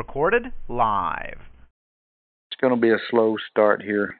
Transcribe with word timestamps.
Recorded 0.00 0.50
live. 0.66 1.36
It's 2.50 2.58
going 2.58 2.74
to 2.74 2.80
be 2.80 2.88
a 2.88 2.96
slow 3.10 3.36
start 3.50 3.82
here, 3.82 4.16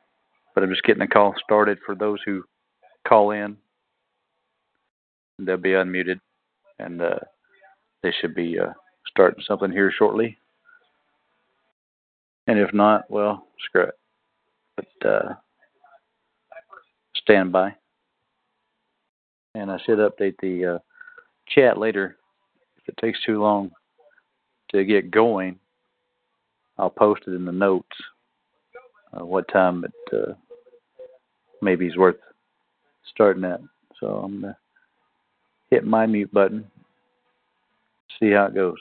but 0.55 0.63
I'm 0.63 0.69
just 0.69 0.83
getting 0.83 1.01
the 1.01 1.07
call 1.07 1.35
started 1.43 1.79
for 1.87 1.95
those 1.95 2.19
who 2.27 2.45
call 3.09 3.31
in. 3.31 3.57
They'll 5.39 5.57
be 5.57 5.71
unmuted, 5.71 6.21
and 6.79 7.01
uh, 7.01 7.21
they 8.03 8.13
should 8.21 8.35
be 8.35 8.59
uh, 8.59 8.75
starting 9.07 9.43
something 9.49 9.73
here 9.73 9.91
shortly. 9.91 10.37
And 12.47 12.59
if 12.59 12.75
not, 12.75 13.11
well, 13.11 13.47
screw 13.65 13.85
it. 13.85 13.99
But 14.77 15.09
uh, 15.09 15.35
stand 17.15 17.53
by. 17.53 17.75
And 19.55 19.71
I 19.71 19.79
should 19.87 19.97
update 19.97 20.35
the 20.43 20.75
uh, 20.75 20.79
chat 21.49 21.79
later. 21.79 22.19
If 22.77 22.87
it 22.87 23.01
takes 23.01 23.19
too 23.25 23.41
long 23.41 23.71
to 24.73 24.85
get 24.85 25.11
going, 25.11 25.59
I'll 26.81 26.91
post 26.91 27.23
it 27.27 27.35
in 27.35 27.45
the 27.45 27.53
notes 27.53 27.87
uh, 29.13 29.25
what 29.25 29.47
time 29.49 29.85
it 29.85 30.17
uh, 30.17 30.33
maybe 31.61 31.87
is 31.87 31.97
worth 31.97 32.17
starting 33.13 33.45
at. 33.45 33.61
So 33.99 34.07
I'm 34.07 34.41
gonna 34.41 34.57
hit 35.71 35.85
my 35.85 36.07
mute 36.07 36.33
button, 36.33 36.67
see 38.19 38.31
how 38.31 38.47
it 38.47 38.55
goes. 38.55 38.79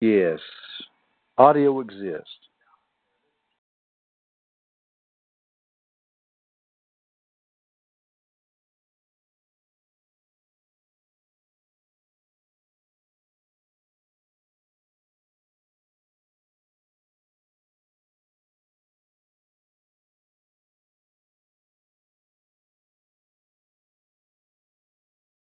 Yes. 0.00 0.40
Audio 1.38 1.80
exists. 1.80 2.28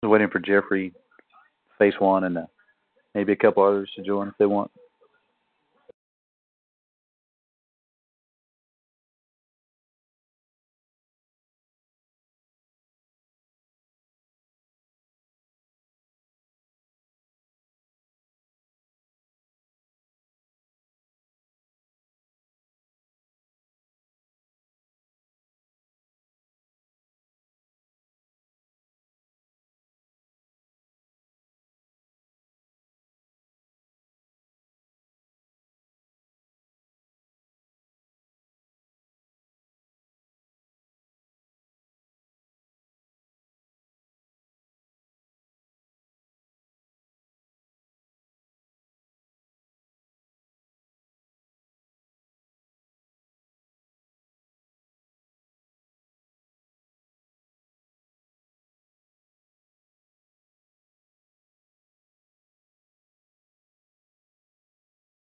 Waiting 0.04 0.30
for 0.30 0.40
Jeffrey, 0.40 0.94
Face 1.78 1.94
One, 2.00 2.24
and 2.24 2.38
uh, 2.40 2.46
maybe 3.16 3.34
a 3.34 3.38
couple 3.38 3.64
others 3.64 3.92
to 3.96 4.02
join 4.02 4.28
if 4.28 4.34
they 4.38 4.46
want. 4.46 4.72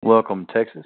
Welcome, 0.06 0.46
Texas. 0.54 0.86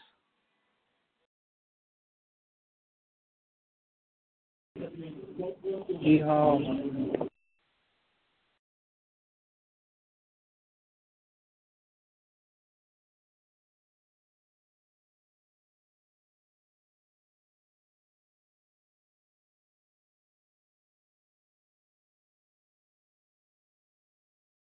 Yeehaw. 6.01 7.27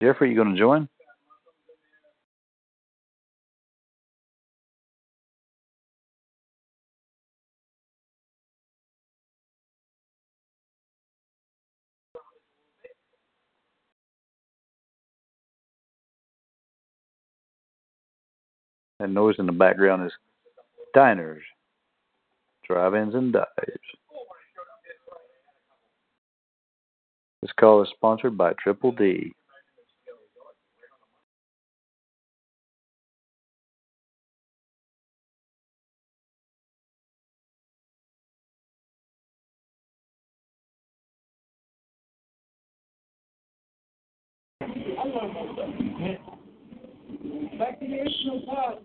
Jeffrey, 0.01 0.31
you 0.31 0.37
going 0.37 0.55
to 0.55 0.59
join? 0.59 0.89
That 19.09 19.15
noise 19.15 19.37
in 19.39 19.47
the 19.47 19.53
background 19.53 20.05
is 20.05 20.13
diners, 20.93 21.43
drive-ins, 22.67 23.15
and 23.15 23.33
dives. 23.33 23.49
This 27.41 27.51
call 27.59 27.83
is 27.83 27.89
sponsored 27.95 28.37
by 28.37 28.53
Triple 28.63 28.93
D. 28.93 29.33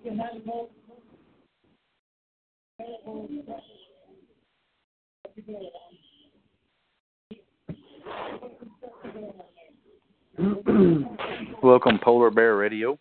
Welcome, 11.63 11.99
Polar 12.03 12.31
Bear 12.31 12.57
Radio. 12.57 12.99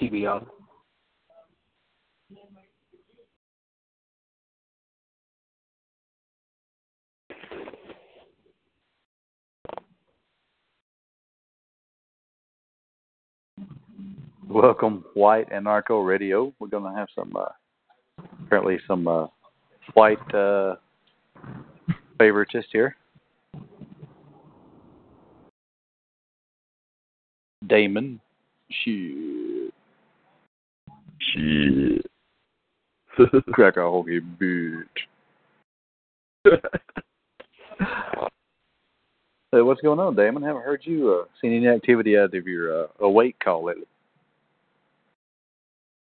PBR. 0.00 0.46
Welcome, 14.48 15.04
White 15.12 15.50
Anarcho 15.50 16.06
Radio. 16.06 16.54
We're 16.58 16.68
going 16.68 16.90
to 16.90 16.98
have 16.98 17.08
some, 17.14 17.34
uh, 17.36 17.50
apparently, 18.46 18.78
some 18.88 19.06
uh, 19.06 19.26
white 19.92 20.34
uh, 20.34 20.76
favoritist 22.18 22.64
here. 22.72 22.96
Damon. 27.66 28.18
Shit. 28.70 29.74
Shit. 31.20 32.06
Crack 33.52 33.76
a 33.76 33.82
hokey 33.82 34.20
bitch. 34.40 34.86
Hey, 39.50 39.62
what's 39.62 39.80
going 39.80 39.98
on, 39.98 40.14
Damon? 40.14 40.42
Haven't 40.42 40.60
heard 40.60 40.82
you 40.84 41.10
uh, 41.10 41.24
seen 41.40 41.54
any 41.54 41.68
activity 41.68 42.18
out 42.18 42.34
of 42.34 42.46
your 42.46 42.84
uh, 42.84 42.86
awake 43.00 43.34
call 43.42 43.64
lately. 43.64 43.86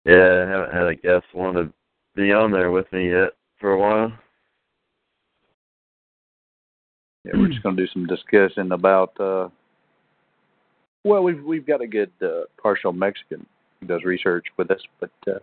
Yeah, 0.06 0.46
I 0.46 0.50
haven't 0.50 0.74
had 0.74 0.88
a 0.88 0.96
guest 0.96 1.26
want 1.34 1.58
to 1.58 1.74
be 2.16 2.32
on 2.32 2.52
there 2.52 2.72
with 2.72 2.92
me 2.92 3.10
yet 3.10 3.32
for 3.60 3.72
a 3.72 3.80
while. 3.80 4.14
Yeah, 7.24 7.32
we're 7.36 7.48
just 7.48 7.64
going 7.64 7.76
to 7.76 7.86
do 7.86 7.92
some 7.92 8.06
discussion 8.06 8.72
about. 8.72 9.20
Uh, 9.20 9.50
well, 11.04 11.24
we've 11.24 11.44
we've 11.44 11.66
got 11.66 11.82
a 11.82 11.88
good 11.88 12.12
uh, 12.22 12.42
partial 12.62 12.94
Mexican 12.94 13.46
who 13.80 13.88
does 13.88 14.04
research 14.04 14.46
with 14.58 14.70
us, 14.70 14.82
but 15.00 15.10
uh, 15.28 15.40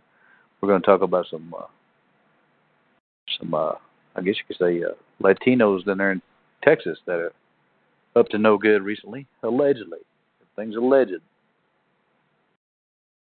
we're 0.61 0.69
going 0.69 0.81
to 0.81 0.87
talk 0.87 1.02
about 1.02 1.26
some 1.28 1.52
uh, 1.59 1.66
some 3.40 3.52
uh, 3.52 3.73
I 4.14 4.23
guess 4.23 4.37
you 4.37 4.45
could 4.47 4.64
say 4.64 4.83
uh, 4.83 4.95
Latinos 5.21 5.85
down 5.85 5.99
there 5.99 6.12
in 6.12 6.23
Texas 6.62 6.99
that 7.07 7.19
are 7.19 7.33
up 8.14 8.28
to 8.28 8.38
no 8.38 8.59
good 8.59 8.83
recently, 8.83 9.26
allegedly. 9.42 9.99
Things 10.54 10.76
alleged. 10.76 11.21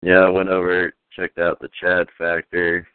Yeah, 0.02 0.20
I 0.20 0.30
went 0.30 0.48
over, 0.48 0.92
checked 1.14 1.38
out 1.38 1.60
the 1.60 1.68
Chad 1.80 2.06
Factor. 2.16 2.86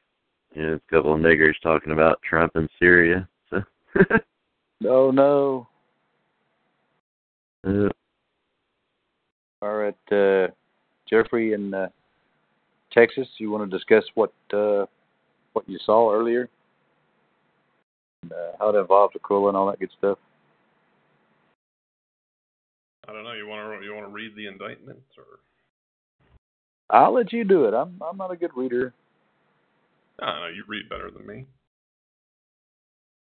You 0.53 0.61
know, 0.61 0.73
a 0.73 0.79
couple 0.93 1.13
of 1.13 1.19
niggers 1.19 1.53
talking 1.61 1.91
about 1.91 2.21
Trump 2.27 2.53
and 2.55 2.69
Syria. 2.79 3.27
So, 3.49 3.61
Oh 4.87 5.11
no! 5.11 5.67
All 9.61 9.73
right, 9.73 10.11
uh, 10.11 10.47
Jeffrey 11.09 11.53
in 11.53 11.73
uh, 11.73 11.87
Texas, 12.91 13.27
you 13.37 13.51
want 13.51 13.69
to 13.69 13.77
discuss 13.77 14.03
what 14.15 14.33
uh, 14.53 14.85
what 15.53 15.67
you 15.67 15.79
saw 15.85 16.13
earlier, 16.13 16.49
and, 18.23 18.33
uh, 18.33 18.51
how 18.59 18.69
it 18.69 18.79
involved 18.79 19.15
Aquila 19.15 19.49
and 19.49 19.57
all 19.57 19.67
that 19.67 19.79
good 19.79 19.91
stuff. 19.97 20.17
I 23.07 23.13
don't 23.13 23.23
know. 23.23 23.33
You 23.33 23.47
want 23.47 23.79
to 23.79 23.85
you 23.85 23.93
want 23.93 24.07
to 24.07 24.11
read 24.11 24.35
the 24.35 24.47
indictment 24.47 24.99
or? 25.17 25.39
I'll 26.89 27.13
let 27.13 27.33
you 27.33 27.43
do 27.43 27.65
it. 27.65 27.73
I'm 27.73 27.99
I'm 28.07 28.17
not 28.17 28.31
a 28.31 28.35
good 28.35 28.51
reader. 28.55 28.93
I 30.21 30.25
don't 30.27 30.41
know. 30.41 30.47
You 30.47 30.63
read 30.67 30.87
better 30.89 31.09
than 31.11 31.25
me. 31.25 31.45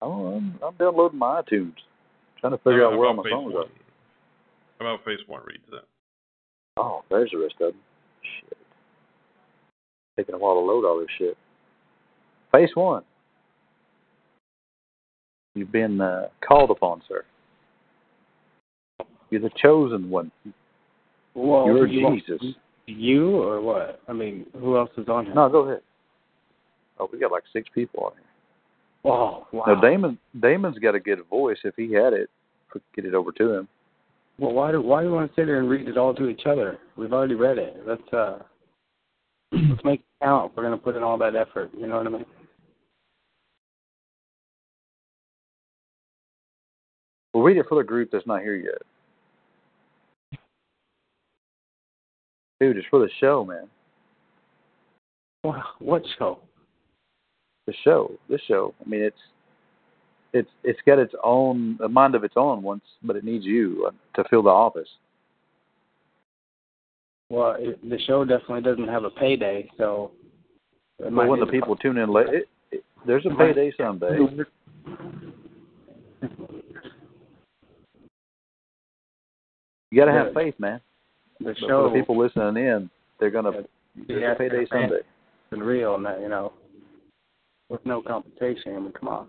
I'm 0.02 0.12
I'm, 0.12 0.60
I'm 0.66 0.76
downloading 0.78 1.20
my 1.20 1.42
iTunes, 1.42 1.74
trying 2.40 2.52
to 2.54 2.58
figure 2.58 2.84
I 2.88 2.92
out 2.94 2.98
where 2.98 3.08
all 3.08 3.16
know 3.16 3.24
my 3.24 3.30
about 3.30 3.36
songs 3.42 3.52
page 3.52 3.56
are. 3.56 3.60
one. 3.60 3.70
How 4.80 4.86
about 4.96 5.06
Phase 5.06 5.20
One 5.28 5.42
reads 5.46 5.64
it? 5.72 5.84
Oh, 6.78 7.04
there's 7.10 7.30
the 7.32 7.38
rest 7.40 7.56
of 7.62 7.74
them. 7.74 7.82
Shit. 8.42 8.58
Taking 10.18 10.36
a 10.36 10.38
while 10.38 10.56
to 10.56 10.60
load 10.60 10.86
all 10.86 11.00
this 11.00 11.08
shit. 11.18 11.38
Face 12.52 12.72
one. 12.76 13.04
You've 15.56 15.72
been 15.72 16.02
uh, 16.02 16.28
called 16.46 16.72
upon, 16.72 17.02
sir. 17.08 17.24
You're 19.30 19.42
the 19.42 19.52
chosen 19.62 20.10
one. 20.10 20.32
Well, 21.36 21.66
You're 21.68 21.88
you 21.88 22.04
want- 22.04 22.24
Jesus. 22.26 22.56
You 22.86 23.42
or 23.42 23.62
what? 23.62 24.02
I 24.08 24.14
mean, 24.14 24.46
who 24.60 24.78
else 24.78 24.90
is 24.98 25.08
on 25.08 25.26
here? 25.26 25.34
No, 25.34 25.50
go 25.50 25.60
ahead. 25.70 25.82
Oh, 27.00 27.10
we 27.12 27.20
got 27.20 27.32
like 27.32 27.44
six 27.54 27.68
people 27.74 28.06
on 28.06 28.12
here. 28.14 29.12
Oh, 29.12 29.48
wow. 29.52 29.64
Now 29.68 29.82
Damon, 29.82 30.18
Damon's 30.40 30.80
got 30.80 30.96
a 30.96 31.00
good 31.00 31.20
voice. 31.30 31.58
If 31.64 31.76
he 31.76 31.92
had 31.94 32.14
it, 32.14 32.30
we 32.74 32.80
could 32.80 32.82
get 32.96 33.06
it 33.06 33.14
over 33.14 33.32
to 33.34 33.54
him. 33.54 33.68
Well, 34.40 34.54
why 34.54 34.72
do 34.72 34.82
why 34.82 35.02
do 35.02 35.08
you 35.08 35.14
want 35.14 35.30
to 35.30 35.42
sit 35.42 35.46
there 35.46 35.60
and 35.60 35.70
read 35.70 35.88
it 35.88 35.98
all 35.98 36.14
to 36.16 36.28
each 36.28 36.46
other? 36.46 36.80
We've 36.98 37.14
already 37.14 37.36
read 37.36 37.58
it. 37.58 37.84
Let's 37.86 38.14
uh, 38.14 38.40
let's 39.52 39.84
make 39.84 40.00
it 40.00 40.06
count. 40.24 40.54
We're 40.56 40.64
gonna 40.64 40.78
put 40.78 40.96
in 40.96 41.04
all 41.04 41.18
that 41.20 41.36
effort. 41.36 41.70
You 41.78 41.88
know 41.88 41.98
what 41.98 42.08
I 42.08 42.10
mean? 42.10 42.26
We'll 47.34 47.44
read 47.44 47.58
it 47.58 47.66
for 47.68 47.76
the 47.76 47.84
group 47.84 48.10
that's 48.12 48.28
not 48.28 48.42
here 48.42 48.56
yet. 48.56 48.82
Dude, 52.64 52.78
it's 52.78 52.88
for 52.90 53.00
the 53.00 53.10
show, 53.20 53.44
man. 53.44 53.68
What 55.80 56.02
show? 56.18 56.40
The 57.68 57.74
show, 57.84 58.14
this 58.30 58.40
show. 58.48 58.74
I 58.80 58.88
mean, 58.88 59.02
it's 59.02 59.18
it's 60.32 60.50
it's 60.64 60.80
got 60.86 60.98
its 60.98 61.14
own 61.26 61.78
a 61.84 61.90
mind 61.90 62.16
of 62.16 62.24
its 62.24 62.36
own 62.38 62.64
once, 62.64 62.86
but 63.04 63.18
it 63.18 63.26
needs 63.26 63.44
you 63.44 63.86
uh, 63.86 63.92
to 64.16 64.30
fill 64.30 64.44
the 64.44 64.50
office. 64.50 64.88
Well, 67.30 67.58
it, 67.60 67.82
the 67.90 68.00
show 68.08 68.24
definitely 68.24 68.62
doesn't 68.62 68.88
have 68.88 69.04
a 69.04 69.10
payday, 69.10 69.70
so. 69.78 70.12
it 71.00 71.14
But 71.14 71.28
when 71.28 71.42
the 71.42 71.46
people 71.46 71.76
tune 71.76 71.98
in 71.98 72.14
late, 72.14 72.28
it, 72.30 72.50
it, 72.72 72.86
there's 73.06 73.26
a 73.26 73.36
payday 73.36 73.74
someday. 73.76 74.20
You 79.92 80.00
got 80.00 80.06
to 80.06 80.14
have 80.14 80.34
faith, 80.34 80.56
man. 80.60 80.80
The 81.44 81.50
But 81.52 81.60
for 81.60 81.68
show 81.68 81.90
the 81.90 82.00
people 82.00 82.18
listening 82.18 82.58
in, 82.66 82.90
they're 83.20 83.32
gonna. 83.32 83.52
Yeah, 83.52 83.62
There's 84.08 84.22
yeah, 84.22 84.32
a 84.32 84.36
payday 84.36 84.66
fan- 84.66 84.90
someday. 84.90 85.04
and 85.52 85.64
real, 85.64 85.96
and 85.96 86.06
that 86.06 86.20
you 86.22 86.30
know, 86.30 86.54
with 87.70 87.86
no 87.86 88.02
compensation. 88.02 88.76
I 88.76 88.80
mean, 88.80 88.92
come 88.92 89.10
on. 89.10 89.28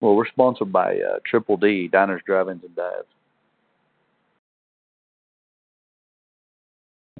Well, 0.00 0.16
we're 0.16 0.26
sponsored 0.26 0.72
by 0.72 0.96
uh, 0.96 1.18
Triple 1.26 1.56
D 1.56 1.88
Diners, 1.88 2.22
Drive-ins, 2.26 2.64
and 2.64 2.74
Dives. 2.74 3.06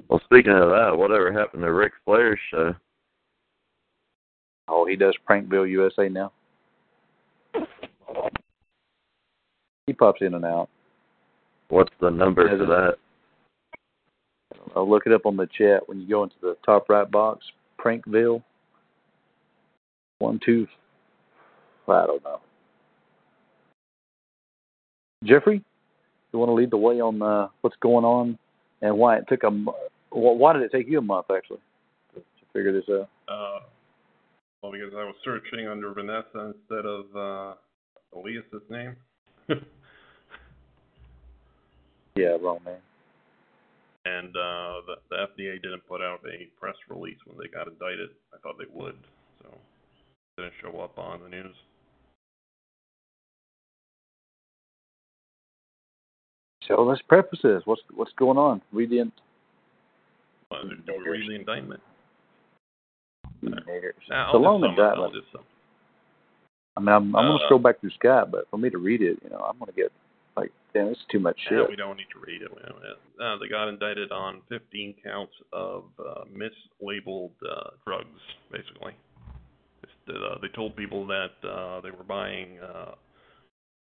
Well, 0.09 0.21
speaking 0.25 0.53
of 0.53 0.69
that, 0.71 0.97
whatever 0.97 1.33
happened 1.33 1.63
to 1.63 1.73
Rick 1.73 1.93
Flair's 2.05 2.39
show? 2.51 2.75
Oh, 4.69 4.85
he 4.87 4.97
does 4.97 5.15
Prankville 5.29 5.69
USA 5.71 6.09
now. 6.09 6.33
He 9.87 9.93
pops 9.93 10.23
in 10.23 10.35
and 10.35 10.45
out. 10.45 10.69
What's 11.69 11.93
the 12.01 12.11
number 12.11 12.47
Yeah, 12.47 12.59
for 12.59 12.67
that? 12.67 12.97
I'll 14.75 14.89
look 14.89 15.05
it 15.07 15.13
up 15.13 15.27
on 15.27 15.37
the 15.37 15.49
chat 15.59 15.89
when 15.89 16.01
you 16.01 16.09
go 16.09 16.23
into 16.23 16.37
the 16.41 16.57
top 16.65 16.89
right 16.89 17.11
box. 17.11 17.45
Prankville. 17.79 18.43
One 20.19 20.41
two. 20.45 20.67
I 21.89 22.07
don't 22.07 22.23
know. 22.25 22.41
Jeffrey, 25.25 25.63
you 26.33 26.39
want 26.39 26.49
to 26.49 26.55
lead 26.55 26.71
the 26.71 26.77
way 26.77 27.01
on 27.01 27.21
uh, 27.21 27.49
what's 27.61 27.77
going 27.81 28.05
on 28.05 28.39
and 28.81 28.97
why 28.97 29.17
it 29.17 29.25
took 29.29 29.43
a 29.43 29.51
mo- 29.51 29.77
why 30.11 30.53
did 30.53 30.63
it 30.63 30.73
take 30.73 30.89
you 30.89 30.99
a 30.99 31.03
month 31.03 31.27
actually 31.35 31.61
to, 32.15 32.21
to 32.21 32.47
figure 32.53 32.73
this 32.73 32.89
out? 32.91 33.09
Uh, 33.29 33.61
well, 34.63 34.73
because 34.73 34.93
I 34.95 35.05
was 35.05 35.15
searching 35.25 35.69
under 35.69 35.93
Vanessa 35.93 36.55
instead 36.55 36.87
of 36.87 37.05
uh, 37.17 37.55
Elias's 38.17 38.63
name. 38.71 38.97
Yeah, 42.15 42.37
wrong 42.43 42.59
man. 42.65 42.77
And 44.05 44.29
uh, 44.37 44.81
the, 44.87 44.95
the 45.11 45.17
FDA 45.17 45.63
didn't 45.63 45.87
put 45.87 46.01
out 46.01 46.21
a 46.27 46.47
press 46.59 46.77
release 46.89 47.19
when 47.27 47.37
they 47.39 47.49
got 47.49 47.69
indicted. 47.69 48.11
I 48.35 48.39
thought 48.39 48.59
they 48.59 48.71
would, 48.73 48.97
so 49.43 49.49
it 49.49 50.43
didn't 50.43 50.55
show 50.61 50.81
up 50.81 50.99
on 50.99 51.23
the 51.23 51.29
news. 51.29 51.55
So 56.69 56.83
let's 56.83 57.03
preface 57.03 57.41
this. 57.43 57.63
What's 57.65 57.83
what's 57.95 58.13
going 58.17 58.39
on? 58.39 58.63
Read 58.73 58.91
the 58.91 59.01
in- 59.01 59.13
do, 60.51 60.77
do 60.87 61.11
read 61.11 61.29
the 61.29 61.35
indictment? 61.35 61.81
It's 63.43 64.35
a 64.35 64.37
long 64.37 64.61
sum 64.63 64.75
it. 64.79 64.81
I'll 64.81 65.05
indictment. 65.07 65.25
I 66.77 66.81
mean, 66.81 66.89
I'm, 66.89 67.17
I'm 67.17 67.25
Uh, 67.27 67.29
gonna 67.33 67.45
scroll 67.45 67.59
back 67.59 67.81
through 67.81 67.91
Skype, 68.03 68.31
but 68.31 68.49
for 68.51 68.59
me 68.59 68.71
to 68.71 68.79
read 68.79 69.03
it, 69.03 69.19
you 69.23 69.31
know, 69.31 69.39
I'm 69.39 69.59
gonna 69.59 69.73
get 69.73 69.93
like, 70.37 70.53
damn, 70.75 70.89
it's 70.89 71.01
too 71.11 71.19
much 71.21 71.39
Yeah, 71.51 71.61
shit. 71.61 71.71
we 71.71 71.77
don't 71.77 71.97
need 71.97 72.09
to 72.13 72.19
read 72.21 72.43
it. 72.43 72.51
Uh, 73.21 73.37
they 73.39 73.49
got 73.49 73.69
indicted 73.69 74.11
on 74.13 74.43
15 74.49 74.95
counts 75.05 75.35
of 75.53 75.85
uh, 75.99 76.25
mislabeled 76.33 77.31
uh, 77.49 77.71
drugs, 77.87 78.21
basically. 78.51 78.93
Uh, 80.09 80.39
they 80.41 80.49
told 80.49 80.75
people 80.77 81.07
that 81.07 81.31
uh, 81.49 81.81
they 81.81 81.91
were 81.91 82.05
buying 82.05 82.59
uh, 82.61 82.93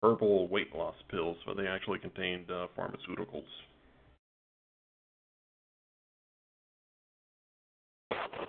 herbal 0.02 0.47
weight 0.49 0.75
loss 0.75 0.94
pills, 1.11 1.37
but 1.47 1.56
they 1.56 1.66
actually 1.66 1.99
contained 1.99 2.50
uh, 2.50 2.66
pharmaceuticals. 2.78 3.44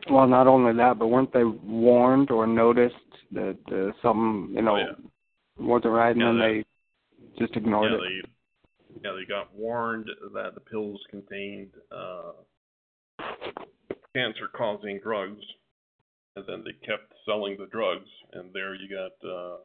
Well, 0.10 0.28
not 0.28 0.48
only 0.48 0.74
that, 0.74 1.00
but 1.00 1.08
weren't 1.08 1.32
they 1.34 1.44
warned 1.46 2.30
or 2.30 2.46
noticed 2.46 2.96
that 3.32 3.58
uh, 3.72 3.92
something, 4.02 4.54
you 4.56 4.62
know, 4.62 4.76
Oh, 4.76 4.78
yeah. 4.78 5.66
wasn't 5.66 5.94
right, 5.94 6.12
and 6.12 6.20
Yeah, 6.22 6.28
then 6.28 6.38
they- 6.40 6.54
they 6.62 6.66
just 7.40 7.56
ignored 7.56 7.92
yeah, 7.92 7.98
it? 7.98 8.02
they 8.02 9.00
yeah 9.04 9.16
they 9.18 9.26
got 9.28 9.54
warned 9.56 10.10
that 10.34 10.54
the 10.56 10.62
pills 10.62 11.02
contained 11.10 11.72
uh, 11.92 12.34
cancer-causing 14.16 15.00
drugs, 15.04 15.42
and 16.36 16.46
then 16.48 16.64
they 16.64 16.74
kept 16.86 17.14
selling 17.26 17.58
the 17.58 17.68
drugs, 17.68 18.08
and 18.34 18.54
there 18.54 18.76
you 18.76 18.88
got 18.90 19.30
uh, 19.30 19.58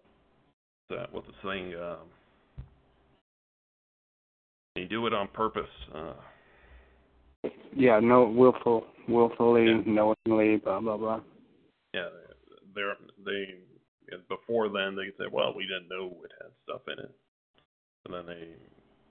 that 0.91 1.13
what's 1.13 1.27
the 1.27 1.35
saying? 1.45 1.75
Um, 1.75 2.09
you 4.77 4.87
do 4.87 5.07
it 5.07 5.13
on 5.13 5.29
purpose. 5.29 5.69
Uh, 5.95 6.15
Yeah, 7.77 8.01
no, 8.01 8.25
willful, 8.25 8.87
willfully, 9.09 9.67
Yeah. 9.67 9.83
knowingly, 9.87 10.57
blah 10.57 10.81
blah 10.81 10.97
blah. 10.97 11.21
yeah, 11.95 12.09
they're 12.75 12.97
they 13.25 13.59
before 14.29 14.69
then 14.71 14.97
they 14.97 15.13
said, 15.19 15.31
well, 15.31 15.53
we 15.55 15.65
didn't 15.65 15.89
know 15.89 16.17
it 16.25 16.33
had 16.41 16.51
stuff 16.65 16.81
in 16.89 16.99
it, 17.05 17.15
and 18.09 18.17
then 18.17 18.27
they 18.27 18.49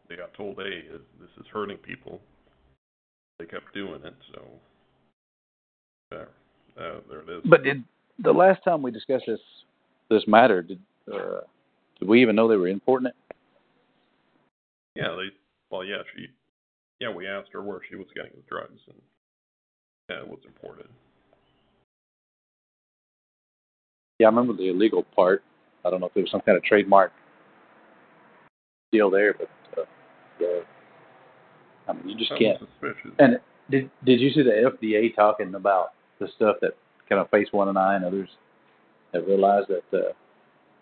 they 0.10 0.16
got 0.16 0.34
told, 0.34 0.58
hey, 0.58 0.84
this 1.20 1.30
is 1.40 1.46
hurting 1.52 1.78
people. 1.78 2.20
They 3.40 3.46
kept 3.46 3.74
doing 3.74 4.02
it, 4.04 4.16
so 4.34 4.42
there, 6.10 6.30
uh, 6.80 7.00
there 7.10 7.20
it 7.20 7.30
is. 7.30 7.44
But 7.46 7.64
did 7.64 7.84
the 8.20 8.32
last 8.32 8.64
time 8.64 8.82
we 8.82 8.92
discussed 8.92 9.26
this 9.28 9.40
this 10.10 10.24
matter, 10.28 10.62
did 10.62 10.80
uh, 11.14 11.42
did 12.00 12.08
we 12.08 12.22
even 12.22 12.36
know 12.36 12.48
they 12.48 12.56
were 12.56 12.68
importing 12.68 13.08
it? 13.08 13.16
Yeah, 14.96 15.16
they. 15.16 15.36
Well, 15.70 15.84
yeah, 15.84 15.98
she. 16.16 16.28
Yeah, 17.00 17.14
we 17.14 17.28
asked 17.28 17.50
her 17.54 17.62
where 17.62 17.82
she 17.88 17.96
was 17.96 18.08
getting 18.16 18.32
the 18.36 18.42
drugs, 18.50 18.80
and 18.88 18.98
yeah, 20.10 20.22
it 20.22 20.28
was 20.28 20.40
imported. 20.48 20.88
Yeah, 24.18 24.28
I 24.28 24.30
remember 24.32 24.54
the 24.54 24.70
illegal 24.70 25.04
part. 25.16 25.44
I 25.86 25.92
don't 25.92 26.00
know 26.00 26.08
if 26.08 26.14
there 26.16 26.24
was 26.24 26.32
some 26.32 26.42
kind 26.42 26.58
of 26.58 26.64
trademark 26.64 27.12
deal 28.92 29.10
there, 29.10 29.34
but 29.34 29.50
uh, 29.78 29.86
yeah. 30.40 30.60
I 31.88 31.94
mean, 31.94 32.10
you 32.10 32.18
just 32.18 32.32
That 32.32 32.40
can't. 32.40 32.60
suspicious. 32.60 33.12
And 33.20 33.40
did 33.70 33.90
did 34.06 34.20
you 34.20 34.30
see 34.32 34.44
the 34.44 34.72
FDA 34.78 35.16
talking 35.16 35.56
about 35.56 35.90
the 36.20 36.28
stuff 36.36 36.58
that 36.62 36.72
kind 37.10 37.22
of 37.22 37.30
Face 37.30 37.48
One 37.52 37.70
and 37.70 37.78
I 37.78 37.96
and 37.96 38.06
others 38.06 38.30
have 39.14 39.26
realized 39.26 39.70
that 39.70 39.98
uh, 39.98 40.12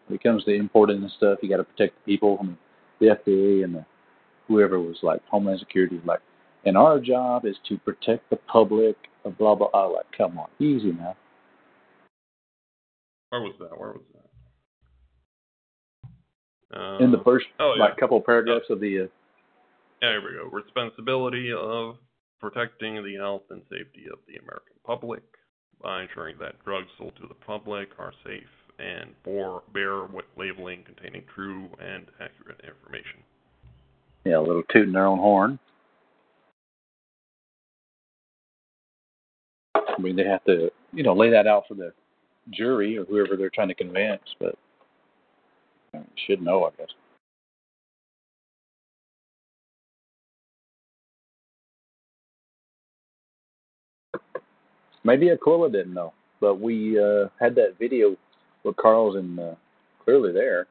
when 0.08 0.16
it 0.16 0.24
comes 0.24 0.44
to 0.46 0.52
importing 0.54 1.02
and 1.02 1.12
stuff, 1.18 1.40
you 1.42 1.50
got 1.50 1.58
to 1.58 1.64
protect 1.64 1.96
the 2.06 2.12
people. 2.14 2.38
I 2.40 2.44
mean, 2.44 2.58
the 3.00 3.08
FDA 3.08 3.64
and 3.64 3.76
the, 3.76 3.86
whoever 4.48 4.80
was 4.80 4.98
like 5.04 5.22
Homeland 5.30 5.60
Security 5.60 5.96
was 5.98 6.06
like, 6.06 6.22
and 6.66 6.78
our 6.78 7.00
job 7.00 7.46
is 7.46 7.56
to 7.70 7.78
protect 7.80 8.30
the 8.30 8.38
public. 8.38 8.96
Blah 9.38 9.56
blah. 9.56 9.70
I 9.74 9.86
like, 9.86 10.06
come 10.16 10.38
on, 10.38 10.48
easy 10.60 10.92
now. 10.92 11.16
Where 13.30 13.42
was 13.42 13.56
that? 13.60 13.78
Where 13.80 13.90
was 13.90 14.02
Uh, 16.74 16.98
In 16.98 17.12
the 17.12 17.22
first 17.24 17.46
oh, 17.60 17.74
yeah. 17.78 17.84
like 17.84 17.98
couple 17.98 18.18
of 18.18 18.26
paragraphs 18.26 18.66
of 18.70 18.80
the 18.80 19.02
uh, 19.02 19.08
Yeah, 20.02 20.12
here 20.12 20.22
we 20.22 20.38
go. 20.38 20.50
Responsibility 20.56 21.52
of 21.54 21.98
protecting 22.40 23.04
the 23.04 23.16
health 23.16 23.44
and 23.50 23.62
safety 23.70 24.06
of 24.12 24.20
the 24.28 24.36
American 24.36 24.76
public 24.86 25.24
by 25.82 26.04
ensuring 26.04 26.38
that 26.40 26.64
drugs 26.64 26.88
sold 26.98 27.14
to 27.22 27.28
the 27.28 27.34
public 27.34 27.90
are 28.00 28.14
safe 28.26 28.44
and 28.80 29.12
for 29.24 29.64
bear 29.74 30.04
with 30.04 30.26
labeling 30.38 30.84
containing 30.84 31.24
true 31.34 31.70
and 31.80 32.08
accurate 32.20 32.62
information. 32.68 33.22
Yeah, 34.26 34.40
a 34.40 34.42
little 34.42 34.64
tooting 34.72 34.94
their 34.94 35.06
own 35.06 35.20
horn. 35.20 35.60
I 39.76 40.02
mean, 40.02 40.16
they 40.16 40.26
have 40.26 40.44
to, 40.46 40.72
you 40.92 41.04
know, 41.04 41.14
lay 41.14 41.30
that 41.30 41.48
out 41.48 41.64
for 41.68 41.76
the 41.76 41.94
jury 42.52 42.98
or 42.98 43.06
whoever 43.06 43.38
they're 43.38 43.50
trying 43.50 43.70
to 43.70 43.76
convince, 43.76 44.24
but 44.40 44.56
should 46.26 46.42
know, 46.42 46.66
I 46.66 46.70
guess. 46.78 46.90
Maybe 55.04 55.30
Aquila 55.30 55.70
didn't 55.70 55.94
know, 55.94 56.14
but 56.42 56.60
we 56.60 57.00
uh, 57.00 57.30
had 57.40 57.54
that 57.56 57.76
video 57.80 58.18
with 58.64 58.76
Karl's 58.78 59.16
in 59.16 59.38
uh, 59.38 59.54
clearly 60.04 60.32
there, 60.32 60.66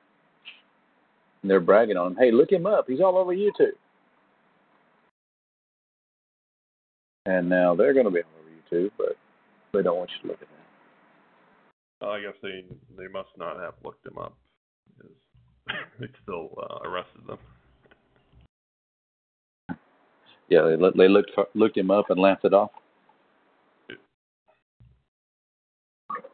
and 1.42 1.50
they're 1.50 1.60
bragging 1.60 1.96
on 1.96 2.12
him. 2.12 2.16
Hey, 2.18 2.32
look 2.32 2.50
him 2.50 2.66
up. 2.66 2.87
He's 2.88 3.00
all 3.00 3.16
over 3.16 3.32
YouTube. 3.32 3.76
And 7.26 7.48
now 7.48 7.74
they're 7.74 7.94
going 7.94 8.06
to 8.06 8.10
be 8.10 8.20
all 8.20 8.40
over 8.40 8.50
YouTube, 8.50 8.90
but 8.98 9.16
they 9.72 9.82
don't 9.82 9.96
want 9.96 10.10
you 10.16 10.22
to 10.22 10.28
look 10.28 10.42
at 10.42 10.48
that. 12.00 12.06
I 12.08 12.20
guess 12.20 12.34
they 12.42 12.64
they 12.98 13.08
must 13.08 13.30
not 13.38 13.58
have 13.58 13.74
looked 13.82 14.04
him 14.06 14.18
up. 14.18 14.34
Because 14.96 15.12
They 16.00 16.07
still 16.22 16.50
uh, 16.59 16.88
arrested 16.88 17.22
them. 17.26 17.38
Yeah, 20.48 20.62
they 20.62 20.76
look- 20.76 20.94
they 20.96 21.09
looked 21.09 21.30
looked 21.54 21.76
him 21.76 21.90
up 21.90 22.11
and 22.11 22.20
laughed 22.20 22.44
it 22.44 22.52
off. 22.54 22.70
I 23.90 23.94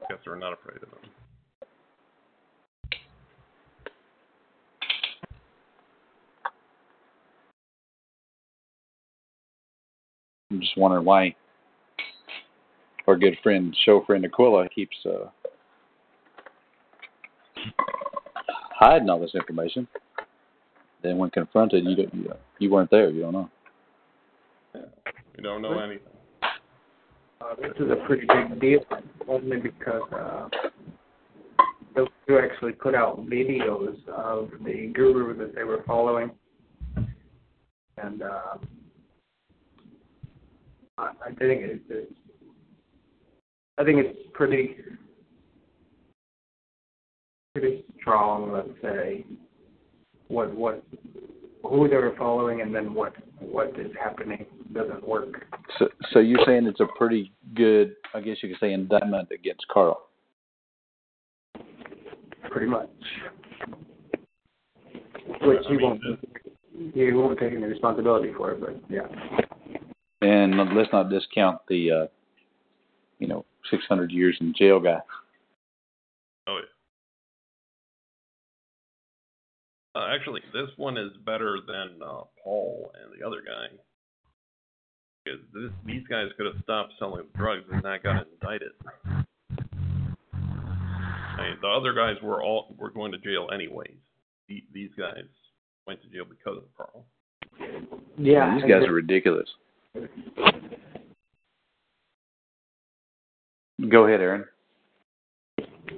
guess 0.09 0.19
they're 0.25 0.37
not 0.37 0.53
afraid 0.53 0.79
of 0.83 0.89
him. 0.89 1.11
I'm 10.51 10.61
just 10.61 10.77
wondering 10.77 11.05
why 11.05 11.37
our 13.07 13.17
good 13.17 13.39
friend, 13.43 13.77
show 13.85 14.03
friend 14.05 14.25
Aquila, 14.25 14.69
keeps 14.69 14.97
uh, 15.07 15.31
hiding 18.81 19.11
all 19.11 19.21
this 19.21 19.35
information. 19.35 19.87
Then, 21.03 21.19
when 21.19 21.31
confronted, 21.31 21.85
you 21.85 21.97
don't, 21.97 22.15
you, 22.15 22.33
you 22.59 22.71
weren't 22.71 22.91
there. 22.91 23.11
You 23.11 23.23
don't 23.23 23.33
know. 23.33 23.51
We 24.75 25.43
don't 25.43 25.63
know 25.63 25.79
anything. 25.79 26.07
Uh, 26.43 27.55
this 27.61 27.73
is 27.79 27.91
a 27.91 28.07
pretty 28.07 28.27
big 28.27 28.61
deal, 28.61 28.81
only 29.29 29.57
because 29.59 30.03
uh, 30.13 30.49
those 31.97 32.09
two 32.27 32.39
actually 32.39 32.73
put 32.73 32.95
out 32.95 33.25
videos 33.27 33.97
of 34.09 34.51
the 34.65 34.93
guru 34.95 35.37
that 35.39 35.55
they 35.55 35.65
were 35.65 35.83
following, 35.87 36.31
and 37.97 38.23
uh, 38.23 38.59
I, 40.99 41.13
I 41.27 41.29
think 41.39 41.63
it's, 41.63 41.85
it's 41.89 42.13
I 43.79 43.85
think 43.85 44.05
it's 44.05 44.19
pretty 44.35 44.77
pretty 47.55 47.85
strong. 48.01 48.53
Let's 48.53 48.69
say 48.83 49.25
what 50.29 50.55
what 50.55 50.83
who 51.63 51.89
they 51.89 51.97
were 51.97 52.15
following, 52.17 52.61
and 52.61 52.75
then 52.75 52.95
what 52.95 53.13
what 53.41 53.69
is 53.79 53.93
happening 54.03 54.47
doesn't 54.73 55.07
work. 55.07 55.47
So, 55.79 55.89
so 56.13 56.19
you're 56.21 56.45
saying 56.47 56.67
it's 56.67 56.81
a 56.81 56.87
pretty 56.97 57.33
good, 57.55 57.95
I 58.15 58.21
guess 58.21 58.37
you 58.43 58.49
could 58.51 58.61
say, 58.61 58.73
indictment 58.73 59.29
against 59.33 59.67
Karl. 59.69 60.09
pretty 62.51 62.67
much. 62.67 62.89
Which 65.43 65.61
he 65.69 65.77
won't 65.77 66.01
he 66.95 67.13
won't 67.13 67.39
take 67.39 67.53
any 67.53 67.65
responsibility 67.65 68.33
for 68.37 68.53
it, 68.53 68.61
but 68.61 68.77
yeah. 68.89 69.07
And 70.23 70.57
let's 70.75 70.91
not 70.93 71.09
discount 71.09 71.59
the, 71.69 71.91
uh, 71.91 72.07
you 73.19 73.27
know, 73.27 73.45
600 73.71 74.11
years 74.11 74.37
in 74.41 74.55
jail 74.57 74.81
guy. 74.81 74.99
Oh 76.47 76.59
yeah. 76.59 76.80
Uh, 79.95 80.07
actually, 80.15 80.41
this 80.53 80.71
one 80.77 80.97
is 80.97 81.11
better 81.27 81.59
than 81.67 81.99
uh, 82.03 82.23
Paul 82.43 82.93
and 82.95 83.19
the 83.19 83.27
other 83.27 83.43
guy. 83.45 83.67
Because 85.25 85.41
this, 85.53 85.71
these 85.85 86.07
guys 86.09 86.29
could 86.37 86.47
have 86.47 86.63
stopped 86.63 86.95
selling 86.99 87.27
drugs 87.37 87.65
and 87.73 87.83
not 87.83 88.03
got 88.03 88.27
indicted. 88.33 88.73
I 90.31 91.43
mean, 91.43 91.57
the 91.61 91.69
other 91.69 91.93
guys 91.93 92.17
were 92.23 92.43
all 92.43 92.75
were 92.79 92.91
going 92.91 93.13
to 93.13 93.19
jail 93.19 93.49
anyways. 93.53 93.97
The, 94.49 94.63
these 94.73 94.91
guys 94.99 95.25
went 95.87 96.01
to 96.03 96.09
jail 96.09 96.25
because 96.29 96.59
of 96.59 96.65
Karl. 96.77 97.05
Yeah. 98.17 98.55
These 98.55 98.69
guys 98.69 98.85
are 98.85 98.93
ridiculous. 98.93 99.49
Go 103.89 104.07
ahead, 104.07 104.21
Aaron. 104.21 104.45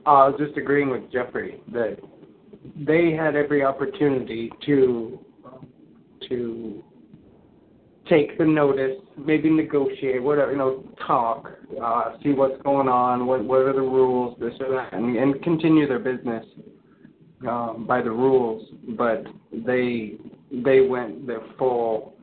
I 0.07 0.29
was 0.29 0.35
just 0.39 0.57
agreeing 0.57 0.89
with 0.89 1.11
Jeffrey 1.13 1.61
that 1.73 1.99
they 2.77 3.13
had 3.13 3.37
every 3.37 3.65
opportunity 3.65 4.51
to 4.67 5.19
to 6.29 6.83
take 8.09 8.37
the 8.39 8.45
notice, 8.45 8.97
maybe 9.17 9.49
negotiate, 9.49 10.23
whatever, 10.23 10.53
you 10.53 10.59
know, 10.59 10.85
talk, 11.07 11.51
uh, 11.83 12.13
see 12.23 12.31
what's 12.31 12.61
going 12.63 12.89
on, 12.89 13.27
what 13.27 13.45
what 13.45 13.61
are 13.61 13.73
the 13.73 13.81
rules, 13.81 14.37
this 14.41 14.55
or 14.61 14.71
that, 14.71 14.93
and, 14.93 15.17
and 15.17 15.43
continue 15.43 15.87
their 15.87 15.99
business 15.99 16.45
um, 17.49 17.85
by 17.87 18.03
the 18.03 18.11
rules. 18.11 18.69
But 18.97 19.25
they 19.53 20.15
they 20.51 20.81
went 20.81 21.27
the 21.27 21.43
full, 21.59 22.15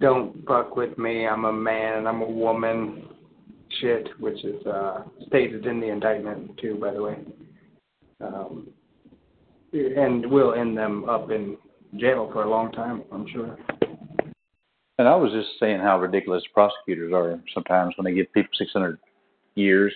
don't 0.00 0.44
fuck 0.46 0.76
with 0.76 0.96
me. 0.98 1.26
I'm 1.26 1.44
a 1.44 1.52
man. 1.52 2.06
I'm 2.06 2.22
a 2.22 2.30
woman. 2.30 3.08
Shit, 3.80 4.08
which 4.20 4.44
is 4.44 4.64
uh, 4.66 5.02
stated 5.26 5.66
in 5.66 5.80
the 5.80 5.88
indictment 5.88 6.56
too, 6.58 6.76
by 6.80 6.92
the 6.92 7.02
way. 7.02 7.18
Um, 8.20 8.68
and 9.74 10.30
will 10.30 10.54
end 10.54 10.76
them 10.76 11.08
up 11.08 11.30
in 11.30 11.56
jail 11.96 12.30
for 12.32 12.44
a 12.44 12.50
long 12.50 12.72
time, 12.72 13.02
I'm 13.12 13.26
sure. 13.28 13.58
And 14.98 15.08
I 15.08 15.16
was 15.16 15.32
just 15.32 15.58
saying 15.58 15.80
how 15.80 15.98
ridiculous 15.98 16.44
prosecutors 16.52 17.12
are 17.12 17.40
sometimes 17.52 17.94
when 17.96 18.04
they 18.04 18.14
give 18.14 18.32
people 18.32 18.50
600 18.56 18.98
years. 19.56 19.92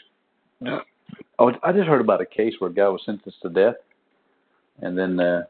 Oh, 1.38 1.52
I 1.62 1.72
just 1.72 1.86
heard 1.86 2.00
about 2.00 2.20
a 2.20 2.26
case 2.26 2.54
where 2.58 2.70
a 2.70 2.74
guy 2.74 2.88
was 2.88 3.02
sentenced 3.06 3.40
to 3.42 3.48
death, 3.48 3.76
and 4.82 4.98
then 4.98 5.20
uh, 5.20 5.44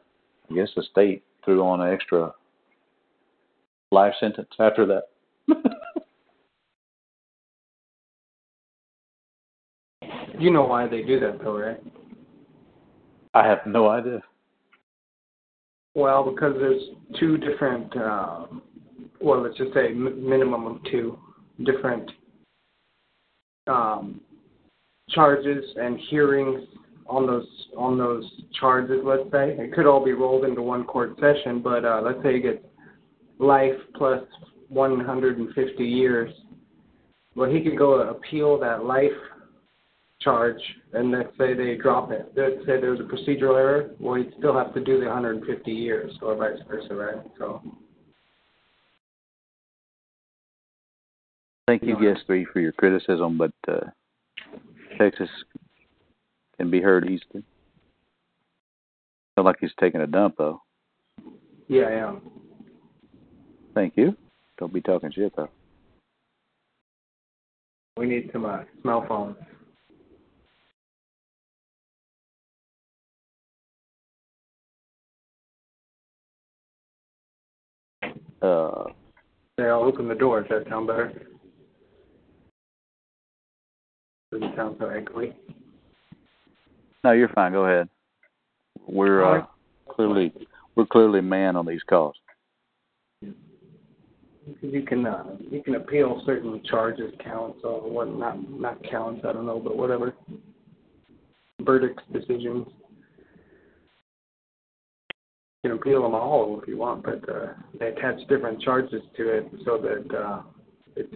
I 0.49 0.53
guess 0.53 0.69
the 0.75 0.83
state 0.83 1.23
threw 1.43 1.63
on 1.63 1.81
an 1.81 1.91
extra 1.91 2.31
life 3.91 4.13
sentence 4.19 4.49
after 4.59 4.85
that. 4.85 5.03
You 10.39 10.51
know 10.51 10.63
why 10.63 10.87
they 10.87 11.01
do 11.01 11.19
that, 11.19 11.39
though, 11.43 11.59
right? 11.59 11.83
I 13.33 13.47
have 13.47 13.59
no 13.65 13.89
idea. 13.89 14.21
Well, 15.95 16.29
because 16.31 16.55
there's 16.59 16.81
two 17.19 17.37
different, 17.37 17.95
um, 17.97 18.61
well, 19.21 19.41
let's 19.41 19.57
just 19.57 19.73
say 19.73 19.87
m- 19.87 20.27
minimum 20.27 20.65
of 20.67 20.77
two 20.91 21.17
different 21.65 22.09
um, 23.67 24.21
charges 25.09 25.63
and 25.75 25.99
hearings 26.09 26.63
on 27.07 27.25
those 27.25 27.47
on 27.75 27.97
those 27.97 28.23
charges. 28.59 29.01
Let's 29.03 29.29
say 29.31 29.55
it 29.57 29.73
could 29.73 29.87
all 29.87 30.03
be 30.03 30.13
rolled 30.13 30.45
into 30.45 30.61
one 30.61 30.83
court 30.85 31.19
session, 31.19 31.61
but 31.61 31.83
uh, 31.83 32.01
let's 32.03 32.21
say 32.23 32.35
you 32.35 32.41
get 32.41 32.63
life 33.39 33.73
plus 33.95 34.21
150 34.69 35.83
years. 35.83 36.31
Well, 37.35 37.49
he 37.49 37.61
could 37.61 37.77
go 37.77 38.01
appeal 38.09 38.59
that 38.59 38.85
life 38.85 39.11
charge, 40.21 40.61
and 40.93 41.11
let's 41.11 41.29
say 41.37 41.53
they 41.53 41.75
drop 41.75 42.11
it. 42.11 42.31
Let's 42.35 42.65
say 42.65 42.79
there 42.79 42.91
was 42.91 42.99
a 42.99 43.03
procedural 43.03 43.57
error. 43.57 43.91
Well, 43.99 44.15
he'd 44.15 44.33
still 44.37 44.57
have 44.57 44.73
to 44.73 44.83
do 44.83 44.99
the 44.99 45.05
150 45.05 45.71
years, 45.71 46.11
or 46.21 46.35
vice 46.35 46.59
versa, 46.67 46.95
right? 46.95 47.17
So. 47.37 47.61
Thank 51.67 51.83
you, 51.83 51.95
guest 52.01 52.25
three, 52.25 52.45
for 52.51 52.59
your 52.59 52.71
criticism, 52.71 53.37
but 53.37 53.51
uh, 53.67 53.91
Texas 54.97 55.29
can 56.57 56.71
be 56.71 56.81
heard 56.81 57.05
easily. 57.05 57.43
Feel 59.35 59.45
like 59.45 59.57
he's 59.61 59.69
taking 59.79 60.01
a 60.01 60.07
dump, 60.07 60.35
though. 60.39 60.63
Yeah, 61.67 61.83
I 61.83 61.91
am. 61.91 62.21
Thank 63.75 63.95
you. 63.95 64.17
Don't 64.57 64.73
be 64.73 64.81
talking 64.81 65.11
shit, 65.11 65.31
though. 65.35 65.49
We 67.97 68.07
need 68.07 68.31
some 68.33 68.45
uh, 68.45 68.61
smell 68.81 69.05
phones. 69.07 69.35
Uh, 78.41 78.85
Say, 79.59 79.65
I'll 79.65 79.83
open 79.83 80.07
the 80.07 80.15
door. 80.15 80.41
Does 80.41 80.49
that 80.49 80.69
sound 80.69 80.87
better? 80.87 81.11
Doesn't 84.31 84.55
sound 84.55 84.77
so 84.79 84.85
echoey. 84.85 85.33
no, 87.03 87.11
you're 87.11 87.29
fine. 87.29 87.51
Go 87.51 87.65
ahead. 87.65 87.89
We're 88.87 89.23
uh, 89.23 89.45
clearly 89.89 90.33
we're 90.75 90.85
clearly 90.85 91.21
man 91.21 91.55
on 91.55 91.65
these 91.65 91.81
calls. 91.89 92.15
because 93.21 93.33
you 94.61 94.83
can 94.83 95.05
uh, 95.05 95.35
you 95.51 95.61
can 95.63 95.75
appeal 95.75 96.21
certain 96.25 96.61
charges, 96.69 97.11
counts, 97.23 97.59
or 97.63 97.89
what 97.89 98.07
not 98.15 98.37
not 98.49 98.77
counts. 98.89 99.25
I 99.27 99.33
don't 99.33 99.45
know, 99.45 99.59
but 99.59 99.75
whatever 99.75 100.13
verdicts, 101.61 102.03
decisions. 102.13 102.67
You 105.63 105.71
can 105.71 105.79
appeal 105.79 106.03
them 106.03 106.15
all 106.15 106.59
if 106.61 106.67
you 106.67 106.77
want, 106.77 107.03
but 107.03 107.27
uh, 107.29 107.47
they 107.79 107.87
attach 107.87 108.19
different 108.29 108.61
charges 108.61 109.01
to 109.17 109.29
it 109.29 109.51
so 109.65 109.77
that 109.77 110.17
uh, 110.17 110.41
it's 110.95 111.13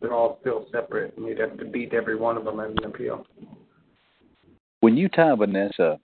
they're 0.00 0.12
all 0.12 0.38
still 0.42 0.66
separate, 0.70 1.16
and 1.16 1.26
you'd 1.26 1.38
have 1.38 1.56
to 1.56 1.64
beat 1.64 1.94
every 1.94 2.14
one 2.14 2.36
of 2.36 2.44
them 2.44 2.60
as 2.60 2.70
an 2.76 2.84
appeal. 2.84 3.24
When 4.80 4.98
you 4.98 5.08
tie 5.08 5.34
Vanessa 5.34 5.98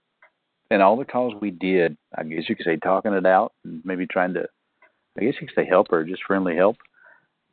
and 0.71 0.81
all 0.81 0.97
the 0.97 1.05
calls 1.05 1.35
we 1.39 1.51
did, 1.51 1.95
I 2.17 2.23
guess 2.23 2.49
you 2.49 2.55
could 2.55 2.65
say 2.65 2.77
talking 2.77 3.13
it 3.13 3.27
out 3.27 3.53
and 3.63 3.79
maybe 3.85 4.07
trying 4.07 4.33
to, 4.33 4.47
I 5.17 5.23
guess 5.23 5.35
you 5.39 5.45
could 5.45 5.55
say 5.55 5.67
help 5.69 5.91
her, 5.91 6.03
just 6.03 6.23
friendly 6.25 6.55
help. 6.55 6.77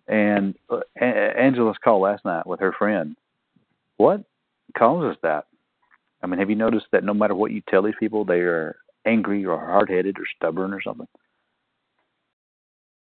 And 0.06 0.54
uh, 0.70 0.80
A- 0.98 1.38
Angela's 1.38 1.76
call 1.84 2.00
last 2.00 2.24
night 2.24 2.46
with 2.46 2.60
her 2.60 2.72
friend. 2.72 3.14
What 3.98 4.24
causes 4.76 5.18
that? 5.22 5.48
I 6.22 6.26
mean, 6.26 6.40
have 6.40 6.48
you 6.48 6.56
noticed 6.56 6.86
that 6.92 7.04
no 7.04 7.12
matter 7.12 7.34
what 7.34 7.52
you 7.52 7.60
tell 7.68 7.82
these 7.82 7.94
people, 8.00 8.24
they 8.24 8.40
are 8.40 8.76
angry 9.08 9.44
or 9.44 9.58
hard 9.58 9.88
headed 9.88 10.18
or 10.18 10.24
stubborn 10.36 10.72
or 10.72 10.82
something? 10.82 11.06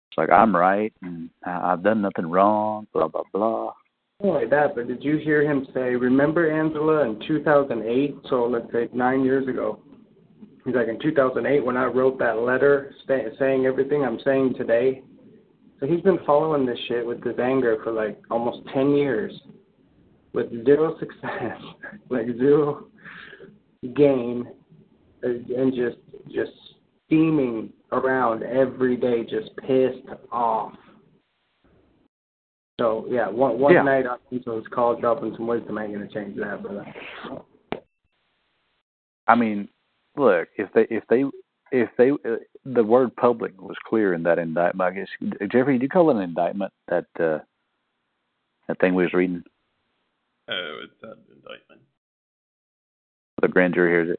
It's 0.09 0.17
like 0.17 0.29
I'm 0.29 0.55
right 0.55 0.93
and 1.01 1.29
I've 1.45 1.83
done 1.83 2.01
nothing 2.01 2.29
wrong, 2.29 2.87
blah 2.93 3.07
blah 3.07 3.23
blah. 3.33 3.73
Not 4.21 4.35
only 4.35 4.47
that, 4.47 4.75
but 4.75 4.87
did 4.87 5.03
you 5.03 5.17
hear 5.17 5.49
him 5.49 5.65
say, 5.73 5.95
remember 5.95 6.51
Angela 6.51 7.09
in 7.09 7.21
2008? 7.25 8.15
So 8.29 8.45
let's 8.45 8.69
say 8.71 8.89
nine 8.93 9.23
years 9.23 9.47
ago. 9.47 9.79
He's 10.65 10.75
like, 10.75 10.89
in 10.89 10.99
2008, 10.99 11.65
when 11.65 11.77
I 11.77 11.85
wrote 11.85 12.19
that 12.19 12.39
letter 12.39 12.93
sta 13.03 13.29
saying 13.39 13.65
everything 13.65 14.03
I'm 14.03 14.19
saying 14.25 14.55
today. 14.57 15.01
So 15.79 15.87
he's 15.87 16.01
been 16.01 16.19
following 16.25 16.65
this 16.65 16.77
shit 16.89 17.05
with 17.05 17.23
this 17.23 17.39
anger 17.41 17.77
for 17.83 17.93
like 17.93 18.19
almost 18.29 18.67
10 18.73 18.91
years 18.93 19.31
with 20.33 20.49
zero 20.65 20.97
success, 20.99 21.57
like 22.09 22.25
zero 22.37 22.87
gain, 23.95 24.47
and 25.23 25.49
and 25.49 25.73
just 25.73 25.97
just 26.33 26.51
steaming 27.07 27.71
around 27.91 28.43
every 28.43 28.95
day, 28.95 29.23
just 29.23 29.55
pissed 29.57 30.07
off. 30.31 30.73
So 32.79 33.05
yeah, 33.09 33.27
one 33.27 33.59
one 33.59 33.73
Yeah. 33.73 33.81
night 33.81 34.05
on 34.05 34.19
Angela's 34.31 34.65
call 34.71 34.95
dropping 34.95 35.35
some 35.35 35.47
wisdom 35.47 35.77
ain't 35.77 35.93
gonna 35.93 36.07
change 36.07 36.37
that, 36.37 36.61
brother. 36.61 36.85
I 39.27 39.35
mean, 39.35 39.67
look, 40.15 40.47
if 40.57 40.71
they 40.73 40.87
if 40.89 41.03
they 41.09 41.25
if 41.71 41.89
they 41.97 42.11
uh, 42.11 42.37
the 42.65 42.83
word 42.83 43.15
public 43.15 43.59
was 43.61 43.77
clear 43.85 44.13
in 44.13 44.23
that 44.23 44.39
indictment. 44.39 44.91
I 44.91 44.95
guess 44.97 45.07
Jeffrey, 45.51 45.77
do 45.77 45.83
you 45.83 45.89
call 45.89 46.09
it 46.09 46.15
an 46.15 46.21
indictment? 46.21 46.71
That 46.87 47.05
uh, 47.19 47.39
that 48.67 48.79
thing 48.79 48.95
we 48.95 49.03
was 49.03 49.13
reading. 49.13 49.43
Oh, 50.47 50.79
it's 50.83 50.93
an 51.03 51.15
indictment. 51.29 51.81
The 53.41 53.47
grand 53.47 53.73
jury 53.73 53.91
hears 53.91 54.09
it. 54.11 54.18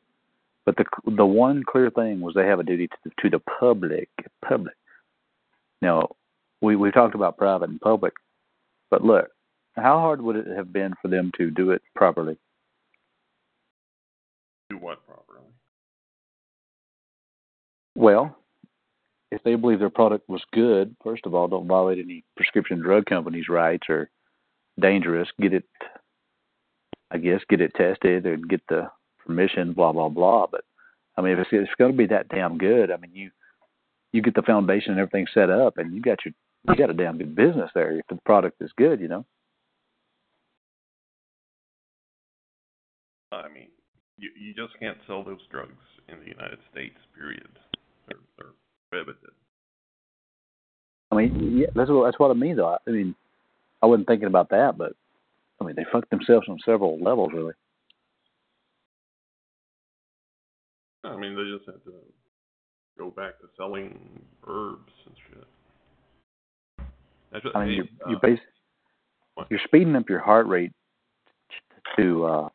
But 0.67 0.77
the 0.77 0.85
the 1.17 1.27
one 1.27 1.63
clear 1.65 1.91
thing 1.91 2.21
was 2.21 2.35
they 2.35 2.47
have 2.47 2.61
a 2.61 2.65
duty 2.65 2.87
to 2.89 2.97
the, 3.05 3.11
to 3.23 3.31
the 3.31 3.43
public. 3.59 4.09
Public. 4.47 4.75
Now, 5.83 6.11
we 6.61 6.77
we 6.77 6.91
talked 6.91 7.15
about 7.15 7.39
private 7.39 7.71
and 7.71 7.81
public, 7.81 8.13
but 8.91 9.03
look, 9.05 9.29
how 9.77 9.99
hard 9.99 10.21
would 10.21 10.37
it 10.37 10.47
have 10.47 10.73
been 10.73 10.93
for 11.01 11.09
them 11.09 11.33
to 11.39 11.51
do 11.51 11.71
it 11.71 11.83
properly? 11.95 12.37
Do 14.69 14.79
what 14.79 15.05
properly? 15.07 15.47
Well, 17.97 18.37
if 19.31 19.43
they 19.43 19.55
believe 19.55 19.79
their 19.79 19.91
product 19.91 20.29
was 20.29 20.43
good, 20.53 20.95
first 21.03 21.27
of 21.27 21.35
all, 21.35 21.49
don't 21.49 21.67
violate 21.67 21.99
any 21.99 22.25
prescription 22.37 22.81
drug 22.81 23.07
company's 23.07 23.49
rights 23.49 23.87
or 23.89 24.11
dangerous. 24.79 25.29
Get 25.41 25.55
it, 25.55 25.65
I 27.11 27.19
guess, 27.19 27.41
get 27.49 27.61
it 27.61 27.75
tested 27.75 28.27
and 28.27 28.49
get 28.49 28.63
the 28.69 28.91
permission, 29.31 29.73
blah 29.73 29.93
blah 29.93 30.09
blah. 30.09 30.47
But 30.51 30.65
I 31.17 31.23
mean, 31.23 31.33
if 31.33 31.39
it's, 31.41 31.49
it's 31.53 31.71
going 31.79 31.93
to 31.93 31.97
be 31.97 32.07
that 32.07 32.29
damn 32.29 32.59
good, 32.59 32.91
I 32.91 32.97
mean, 32.97 33.13
you 33.15 33.31
you 34.13 34.23
get 34.23 34.35
the 34.35 34.43
foundation 34.43 34.93
and 34.93 35.01
everything 35.01 35.27
set 35.33 35.51
up, 35.51 35.79
and 35.79 35.95
you 35.95 36.03
got 36.03 36.19
your 36.25 36.35
you 36.69 36.77
got 36.77 36.91
a 36.91 36.95
damn 36.95 37.19
good 37.19 37.35
business 37.35 37.71
there 37.75 37.93
if 37.93 38.07
the 38.09 38.19
product 38.25 38.61
is 38.61 38.71
good, 38.77 39.01
you 39.01 39.09
know. 39.09 39.25
I 43.33 43.49
mean, 43.49 43.69
you 44.19 44.31
you 44.39 44.55
just 44.55 44.79
can't 44.79 44.99
sell 45.07 45.23
those 45.23 45.41
drugs 45.51 45.73
in 46.09 46.19
the 46.21 46.27
United 46.27 46.59
States. 46.73 46.97
Period. 47.17 47.49
They're 48.09 48.19
they're 48.37 48.53
prohibited. 48.91 49.31
I 51.13 51.17
mean, 51.17 51.59
yeah, 51.59 51.67
that's 51.75 51.91
what 51.91 52.05
that's 52.05 52.19
what 52.19 52.31
I 52.31 52.35
mean, 52.35 52.57
though. 52.57 52.75
I, 52.75 52.77
I 52.87 52.91
mean, 52.91 53.15
I 53.83 53.87
wasn't 53.87 54.09
thinking 54.09 54.29
about 54.29 54.51
that, 54.51 54.77
but 54.77 54.93
I 55.61 55.65
mean, 55.65 55.77
they 55.77 55.87
fucked 55.91 56.11
themselves 56.11 56.47
on 56.49 56.59
several 56.65 56.99
levels, 57.03 57.31
really. 57.33 57.53
I 61.11 61.17
mean, 61.17 61.35
they 61.35 61.43
just 61.57 61.67
have 61.67 61.83
to 61.85 61.93
go 62.99 63.11
back 63.11 63.39
to 63.41 63.49
selling 63.57 64.21
herbs 64.47 64.93
and 65.07 65.15
shit. 65.29 65.45
That's 67.33 67.45
what, 67.45 67.57
I 67.57 67.67
mean, 67.67 67.75
you're, 67.77 67.85
uh, 68.07 68.11
you're 68.11 68.21
bas- 68.21 69.47
you're 69.51 69.61
speeding 69.65 69.97
up 69.97 70.09
your 70.09 70.21
heart 70.21 70.47
rate 70.47 70.73
to 71.97 72.25
uh 72.25 72.49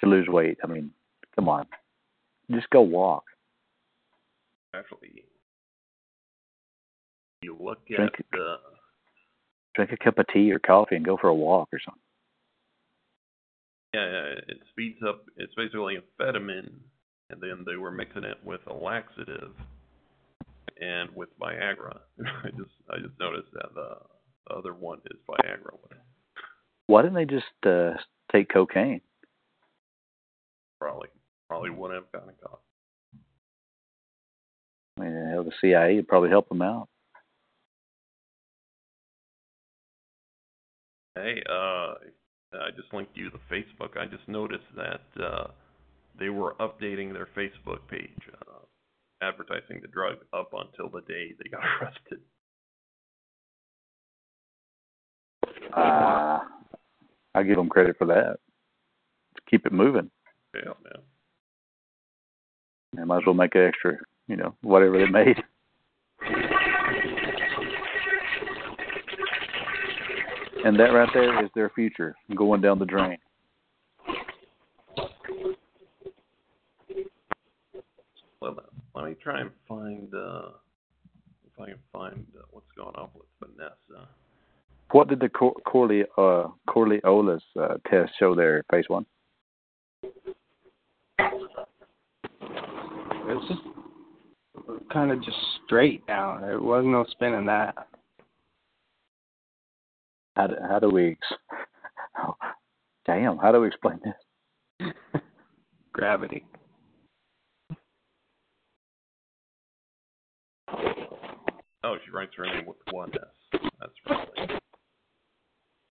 to 0.00 0.06
lose 0.06 0.28
weight. 0.28 0.58
I 0.62 0.66
mean, 0.66 0.90
come 1.34 1.48
on, 1.48 1.66
just 2.50 2.68
go 2.70 2.80
walk. 2.80 3.24
actually, 4.74 5.24
you 7.42 7.56
look 7.60 7.86
Drink 7.86 8.12
at 8.18 8.26
the 8.32 8.56
Drink 9.74 9.92
a 9.92 9.96
cup 10.02 10.18
of 10.18 10.26
tea 10.32 10.50
or 10.52 10.58
coffee 10.58 10.96
and 10.96 11.04
go 11.04 11.16
for 11.16 11.28
a 11.28 11.34
walk 11.34 11.68
or 11.72 11.78
something. 11.84 12.00
yeah, 13.94 14.10
yeah, 14.10 14.34
it 14.48 14.58
speeds 14.70 14.98
up. 15.06 15.26
It's 15.36 15.54
basically 15.54 15.96
amphetamine, 15.96 16.70
and 17.30 17.40
then 17.40 17.64
they 17.66 17.76
were 17.76 17.90
mixing 17.90 18.24
it 18.24 18.38
with 18.44 18.60
a 18.66 18.72
laxative 18.72 19.52
and 20.80 21.10
with 21.14 21.28
Viagra. 21.40 21.98
I 22.44 22.50
just 22.50 22.70
I 22.90 22.98
just 22.98 23.18
noticed 23.18 23.52
that 23.54 23.74
the, 23.74 23.96
the 24.48 24.54
other 24.54 24.74
one 24.74 24.98
is 25.10 25.18
Viagra. 25.28 25.76
Why 26.86 27.02
didn't 27.02 27.16
they 27.16 27.24
just 27.24 27.44
uh 27.64 27.94
take 28.32 28.48
cocaine? 28.52 29.00
Probably 30.80 31.08
probably 31.48 31.70
wouldn't 31.70 32.02
have 32.02 32.12
gotten 32.12 32.34
caught. 32.42 32.60
I 34.98 35.02
mean, 35.02 35.30
hell, 35.30 35.44
the 35.44 35.52
CIA 35.60 35.96
would 35.96 36.08
probably 36.08 36.30
help 36.30 36.48
them 36.48 36.62
out. 36.62 36.88
Hey, 41.14 41.42
uh, 41.48 41.94
I 42.52 42.70
just 42.76 42.92
linked 42.92 43.16
you 43.16 43.30
to 43.30 43.38
Facebook. 43.50 43.96
I 43.98 44.06
just 44.06 44.26
noticed 44.28 44.64
that 44.76 45.22
uh, 45.22 45.46
they 46.18 46.28
were 46.28 46.54
updating 46.60 47.12
their 47.12 47.28
Facebook 47.36 47.86
page, 47.88 48.10
uh, 48.32 48.64
advertising 49.22 49.80
the 49.82 49.88
drug 49.88 50.16
up 50.32 50.52
until 50.52 50.88
the 50.88 51.02
day 51.02 51.34
they 51.42 51.48
got 51.48 51.60
arrested. 51.80 52.20
Uh, 55.76 56.38
I 57.34 57.42
give 57.42 57.56
them 57.56 57.68
credit 57.68 57.96
for 57.98 58.06
that. 58.06 58.38
Keep 59.50 59.66
it 59.66 59.72
moving. 59.72 60.10
Yeah, 60.54 60.72
man. 60.82 61.02
They 62.96 63.04
might 63.04 63.18
as 63.18 63.22
well 63.26 63.34
make 63.34 63.54
an 63.54 63.62
extra, 63.62 63.98
you 64.26 64.36
know, 64.36 64.54
whatever 64.62 64.98
they 64.98 65.10
made. 65.10 65.36
And 70.64 70.80
that 70.80 70.92
right 70.92 71.08
there 71.14 71.44
is 71.44 71.50
their 71.54 71.70
future 71.70 72.16
going 72.34 72.60
down 72.60 72.80
the 72.80 72.86
drain. 72.86 73.18
Let, 78.96 79.02
let 79.02 79.10
me 79.10 79.16
try 79.22 79.40
and 79.40 79.50
find 79.68 80.12
uh, 80.14 80.48
if 81.44 81.60
I 81.60 81.66
can 81.66 81.78
find 81.92 82.26
uh, 82.36 82.42
what's 82.50 82.66
going 82.76 82.94
on 82.96 83.08
with 83.14 83.26
Vanessa. 83.40 84.08
What 84.92 85.08
did 85.08 85.20
the 85.20 85.28
Cor- 85.28 85.54
Corley 85.66 86.04
uh, 86.16 86.48
Corleola's 86.68 87.42
uh, 87.60 87.74
test 87.88 88.12
show 88.18 88.34
there, 88.34 88.64
phase 88.70 88.86
one? 88.88 89.04
It's 93.28 93.48
just 93.48 93.60
kind 94.92 95.10
of 95.10 95.22
just 95.22 95.36
straight 95.64 96.06
down. 96.06 96.42
There 96.42 96.60
was 96.60 96.84
no 96.86 97.04
spinning 97.10 97.46
that. 97.46 97.74
How 100.36 100.46
do, 100.46 100.54
how 100.68 100.78
do 100.78 100.90
we? 100.90 101.12
Ex- 101.12 101.38
oh, 102.18 102.36
damn, 103.06 103.38
how 103.38 103.52
do 103.52 103.60
we 103.60 103.68
explain 103.68 104.00
this? 104.04 104.92
Gravity. 105.92 106.44
Oh, 110.68 111.96
she 112.04 112.10
writes 112.10 112.32
her 112.36 112.44
name 112.46 112.66
with 112.66 112.76
one 112.90 113.10
S. 113.14 113.60
That's 113.80 113.92
right. 114.08 114.60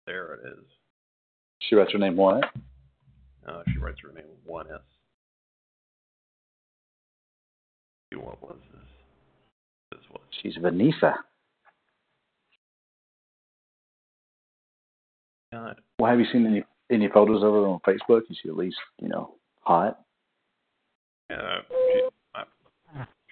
There 0.06 0.34
it 0.34 0.40
is. 0.46 0.64
She 1.60 1.76
writes 1.76 1.92
her 1.92 1.98
name 1.98 2.16
what? 2.16 2.44
Uh, 3.46 3.62
she 3.72 3.78
writes 3.78 3.98
her 4.02 4.12
name 4.12 4.26
with 4.28 4.44
one 4.44 4.66
S. 4.72 4.80
What 8.14 8.42
was 8.42 8.56
this? 8.72 8.80
This 9.92 10.00
was. 10.10 10.22
She's 10.42 10.54
Vanessa. 10.60 11.14
God. 15.52 15.80
Well, 15.98 16.10
have 16.10 16.18
you 16.18 16.26
seen 16.32 16.46
any 16.46 16.64
any 16.90 17.08
photos 17.08 17.42
of 17.42 17.52
her 17.52 17.66
on 17.66 17.80
Facebook? 17.86 18.22
Is 18.30 18.38
she 18.42 18.48
at 18.48 18.56
least 18.56 18.76
you 19.00 19.08
know 19.08 19.34
hot? 19.60 20.00
Yeah, 21.30 21.58
she, 21.68 22.02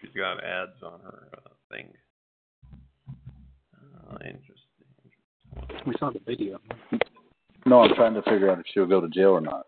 she's 0.05 0.15
got 0.15 0.43
ads 0.45 0.83
on 0.83 1.01
her 1.01 1.29
uh, 1.37 1.51
thing. 1.71 1.89
Uh, 4.11 4.17
interesting. 4.21 4.55
We 5.87 5.95
saw 5.99 6.11
the 6.11 6.21
video. 6.27 6.59
No, 7.67 7.81
I'm 7.81 7.95
trying 7.95 8.15
to 8.15 8.23
figure 8.23 8.51
out 8.51 8.59
if 8.59 8.67
she'll 8.73 8.87
go 8.87 9.01
to 9.01 9.09
jail 9.09 9.31
or 9.31 9.41
not, 9.41 9.65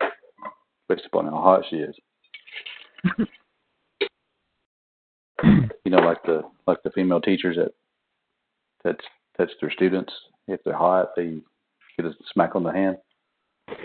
based 0.88 1.06
upon 1.06 1.26
how 1.26 1.40
hot 1.40 1.62
she 1.70 1.76
is. 1.76 1.94
you 5.44 5.90
know, 5.90 5.98
like 5.98 6.22
the 6.24 6.42
like 6.66 6.82
the 6.82 6.90
female 6.90 7.20
teachers 7.20 7.56
that 7.56 7.72
that's 8.84 9.04
that's 9.38 9.52
their 9.60 9.70
students. 9.70 10.12
If 10.48 10.62
they're 10.64 10.76
hot, 10.76 11.10
they 11.16 11.38
get 11.96 12.06
a 12.06 12.12
smack 12.32 12.54
on 12.54 12.62
the 12.62 12.72
hand. 12.72 12.96
It's 13.68 13.80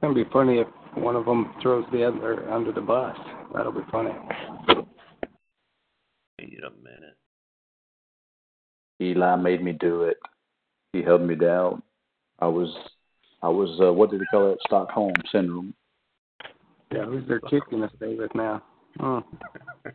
gonna 0.00 0.14
be 0.14 0.24
funny 0.32 0.58
if 0.58 0.68
one 0.94 1.16
of 1.16 1.24
them 1.24 1.52
throws 1.62 1.84
the 1.92 2.04
other 2.04 2.48
under 2.50 2.72
the 2.72 2.80
bus. 2.80 3.16
That'll 3.54 3.72
be 3.72 3.80
funny. 3.90 4.12
Wait 6.60 6.66
a 6.66 6.82
minute. 6.82 7.16
Eli 9.00 9.36
made 9.36 9.62
me 9.62 9.72
do 9.72 10.02
it. 10.02 10.18
He 10.92 11.02
held 11.02 11.22
me 11.22 11.34
down. 11.34 11.82
I 12.40 12.48
was, 12.48 12.68
I 13.42 13.48
was, 13.48 13.80
uh, 13.82 13.92
what 13.92 14.10
did 14.10 14.20
they 14.20 14.26
call 14.30 14.52
it? 14.52 14.58
Stockholm 14.66 15.14
syndrome. 15.32 15.74
Yeah, 16.92 17.04
who's 17.04 17.26
their 17.28 17.40
kid 17.40 17.62
gonna 17.70 17.90
stay 17.96 18.14
with 18.14 18.34
now? 18.34 18.62
Hmm. 18.98 19.18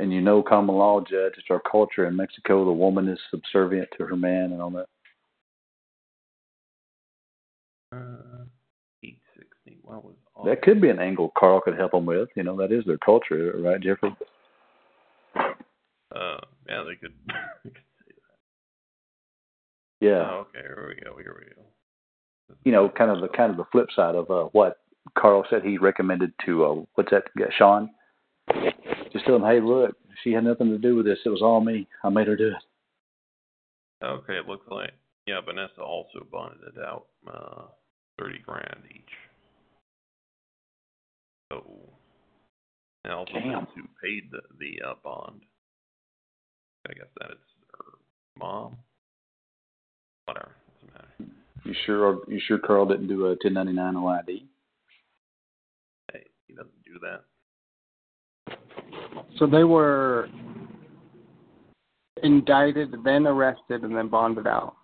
And 0.00 0.12
you 0.12 0.20
know, 0.20 0.44
common 0.44 0.76
law, 0.76 1.00
Judge, 1.00 1.32
it's 1.38 1.48
our 1.50 1.60
culture 1.68 2.06
in 2.06 2.14
Mexico. 2.14 2.64
The 2.64 2.70
woman 2.70 3.08
is 3.08 3.18
subservient 3.32 3.88
to 3.96 4.04
her 4.06 4.14
man 4.14 4.52
and 4.52 4.62
all 4.62 4.70
that. 4.70 4.86
Uh, 7.92 8.44
eight 9.02 9.18
sixty. 9.34 9.78
What 9.82 10.04
was 10.04 10.14
all 10.36 10.44
That 10.44 10.62
could 10.62 10.80
be 10.80 10.90
an 10.90 11.00
angle 11.00 11.32
Karl 11.36 11.60
could 11.60 11.76
help 11.76 11.92
them 11.92 12.06
with. 12.06 12.28
You 12.36 12.44
know, 12.44 12.56
that 12.58 12.70
is 12.70 12.84
their 12.84 12.98
culture, 12.98 13.54
right, 13.58 13.80
Jeffrey? 13.80 14.14
Uh, 16.14 16.38
yeah, 16.68 16.84
they 16.86 16.94
could. 16.96 17.14
they 17.64 17.70
could 17.70 17.82
say 18.06 18.14
that. 20.00 20.06
Yeah. 20.06 20.28
Oh, 20.30 20.46
okay, 20.48 20.60
here 20.60 20.86
we 20.88 21.02
go. 21.02 21.16
Here 21.18 21.36
we 21.38 21.54
go. 21.54 21.62
You 22.64 22.72
know, 22.72 22.88
kind 22.88 23.10
of 23.10 23.20
the 23.20 23.28
kind 23.28 23.50
of 23.50 23.56
the 23.56 23.66
flip 23.70 23.88
side 23.94 24.14
of 24.14 24.30
uh, 24.30 24.44
what 24.52 24.78
Karl 25.16 25.44
said 25.50 25.62
he 25.62 25.78
recommended 25.78 26.32
to 26.46 26.64
uh, 26.64 26.74
what's 26.94 27.10
that 27.10 27.24
guy, 27.38 27.46
Sean? 27.56 27.90
Just 29.12 29.26
tell 29.26 29.36
him, 29.36 29.42
hey, 29.42 29.60
look, 29.60 29.94
she 30.22 30.32
had 30.32 30.44
nothing 30.44 30.68
to 30.68 30.78
do 30.78 30.96
with 30.96 31.04
this. 31.04 31.18
It 31.24 31.28
was 31.28 31.42
all 31.42 31.60
me. 31.60 31.86
I 32.02 32.08
made 32.08 32.26
her 32.26 32.36
do 32.36 32.48
it. 32.48 34.04
Okay, 34.04 34.34
it 34.34 34.46
looks 34.46 34.66
like 34.70 34.92
yeah. 35.26 35.40
Vanessa 35.44 35.82
also 35.82 36.26
bonded 36.30 36.60
it 36.74 36.80
out, 36.80 37.06
uh, 37.26 37.62
thirty 38.18 38.38
grand 38.38 38.82
each. 38.94 39.02
So, 41.52 41.64
and 43.04 43.12
also 43.12 43.32
Damn. 43.32 43.66
who 43.74 43.82
paid 44.02 44.30
the 44.30 44.40
the 44.58 44.86
uh, 44.86 44.94
bond. 45.02 45.42
I 46.86 46.94
guess 46.94 47.08
that 47.20 47.30
is 47.32 47.38
her 47.72 47.98
mom. 48.38 48.76
Whatever, 50.26 50.52
doesn't 50.74 50.94
matter. 50.94 51.32
You 51.64 51.74
sure? 51.86 52.20
You 52.28 52.40
sure 52.46 52.58
Karl 52.58 52.86
didn't 52.86 53.08
do 53.08 53.26
a 53.26 53.30
1099 53.30 53.94
OID? 53.94 54.42
Hey, 56.12 56.24
he 56.46 56.54
doesn't 56.54 56.84
do 56.84 56.98
that. 57.00 57.24
So 59.38 59.46
they 59.46 59.64
were 59.64 60.28
indicted, 62.22 62.94
then 63.04 63.26
arrested, 63.26 63.82
and 63.82 63.96
then 63.96 64.08
bonded 64.08 64.46
out. 64.46 64.74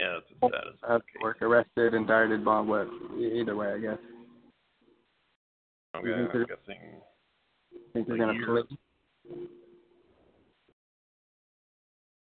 Yeah, 0.00 0.14
that's 0.14 0.30
a 0.30 0.44
oh, 0.44 0.48
status. 0.48 0.78
That's 0.88 1.04
case. 1.04 1.22
work. 1.22 1.42
Arrested, 1.42 1.94
indicted, 1.94 2.44
bond. 2.44 2.68
What? 2.68 2.88
Either 3.18 3.56
way, 3.56 3.72
I 3.72 3.78
guess. 3.78 3.98
Okay, 5.96 6.12
I'm 6.12 6.26
guessing. 6.26 6.80
Think 7.92 8.06
they're 8.06 8.16
gonna 8.16 8.32
year. 8.32 8.46
plea? 8.46 8.78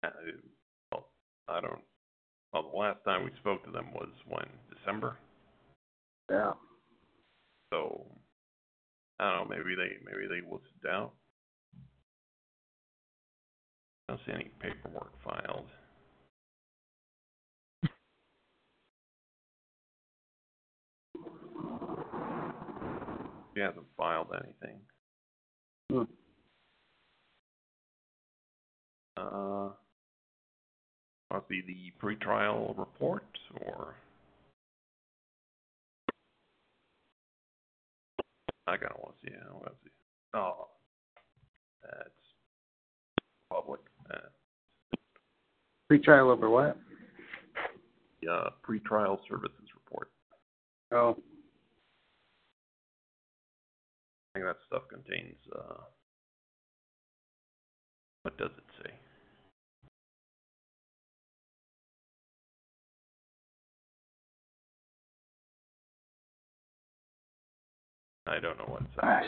Uh, 0.05 0.09
well, 0.93 1.09
I 1.49 1.61
don't. 1.61 1.81
Well, 2.53 2.71
the 2.71 2.79
last 2.79 3.05
time 3.05 3.25
we 3.25 3.31
spoke 3.41 3.65
to 3.65 3.71
them 3.71 3.93
was 3.93 4.09
when 4.29 4.47
December. 4.75 5.17
Yeah. 6.31 6.53
So 7.73 8.07
I 9.19 9.31
don't 9.31 9.49
know. 9.51 9.57
Maybe 9.57 9.75
they 9.75 9.97
maybe 10.05 10.29
they 10.29 10.49
will 10.49 10.61
sit 10.61 10.89
down. 10.89 11.11
I 14.09 14.13
don't 14.13 14.21
see 14.27 14.33
any 14.33 14.51
paperwork 14.61 15.13
filed. 15.23 15.67
He 23.55 23.61
hasn't 23.61 23.87
filed 23.97 24.29
anything. 24.33 24.81
Hmm. 25.91 26.05
Uh, 29.19 29.71
to 31.31 31.43
see 31.49 31.63
the 31.67 31.93
pretrial 32.01 32.77
report 32.79 33.27
or? 33.67 33.95
I 38.67 38.77
gotta 38.77 38.95
want 39.03 39.15
to 39.21 39.27
see 39.27 39.35
it. 39.35 39.41
I 39.49 39.53
want 39.53 39.65
to 39.65 39.71
see. 39.85 39.91
Oh, 40.35 40.69
that's 41.83 42.11
public. 43.51 43.81
Uh, 44.13 44.17
Pretrial 45.91 46.31
over 46.31 46.51
what? 46.51 46.77
the 48.23 48.33
uh, 48.33 48.51
pretrial 48.67 49.19
services 49.29 49.69
report. 49.75 50.11
Oh. 50.93 51.17
I 54.35 54.39
think 54.39 54.47
that 54.47 54.57
stuff 54.67 54.83
contains. 54.89 55.37
Uh, 55.55 55.83
what 58.23 58.37
does 58.39 58.51
it 58.57 58.65
say? 58.85 58.91
I 68.29 68.39
don't 68.41 68.59
know 68.59 68.67
what's 68.67 68.85
it 68.85 68.91
says. 68.95 69.01
Gosh. 69.03 69.25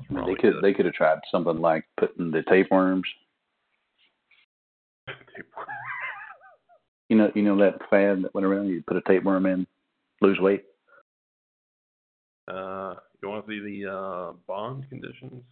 It's 0.00 0.10
I 0.10 0.14
mean, 0.14 0.26
they 0.26 0.34
could 0.34 0.54
good. 0.54 0.62
they 0.62 0.74
could 0.74 0.84
have 0.86 0.94
tried 0.94 1.18
something 1.30 1.58
like 1.58 1.84
putting 1.98 2.30
the 2.30 2.42
tapeworms. 2.48 3.04
You 7.08 7.18
know, 7.18 7.30
you 7.34 7.42
know 7.42 7.58
that 7.58 7.74
fad 7.90 8.22
that 8.22 8.34
went 8.34 8.46
around. 8.46 8.68
You 8.68 8.82
put 8.86 8.96
a 8.96 9.02
tapeworm 9.02 9.44
in, 9.44 9.66
lose 10.22 10.38
weight. 10.40 10.64
Uh, 12.48 12.94
you 13.22 13.28
want 13.28 13.46
to 13.46 13.52
see 13.52 13.82
the 13.82 13.92
uh, 13.92 14.32
bond 14.46 14.88
conditions? 14.88 15.42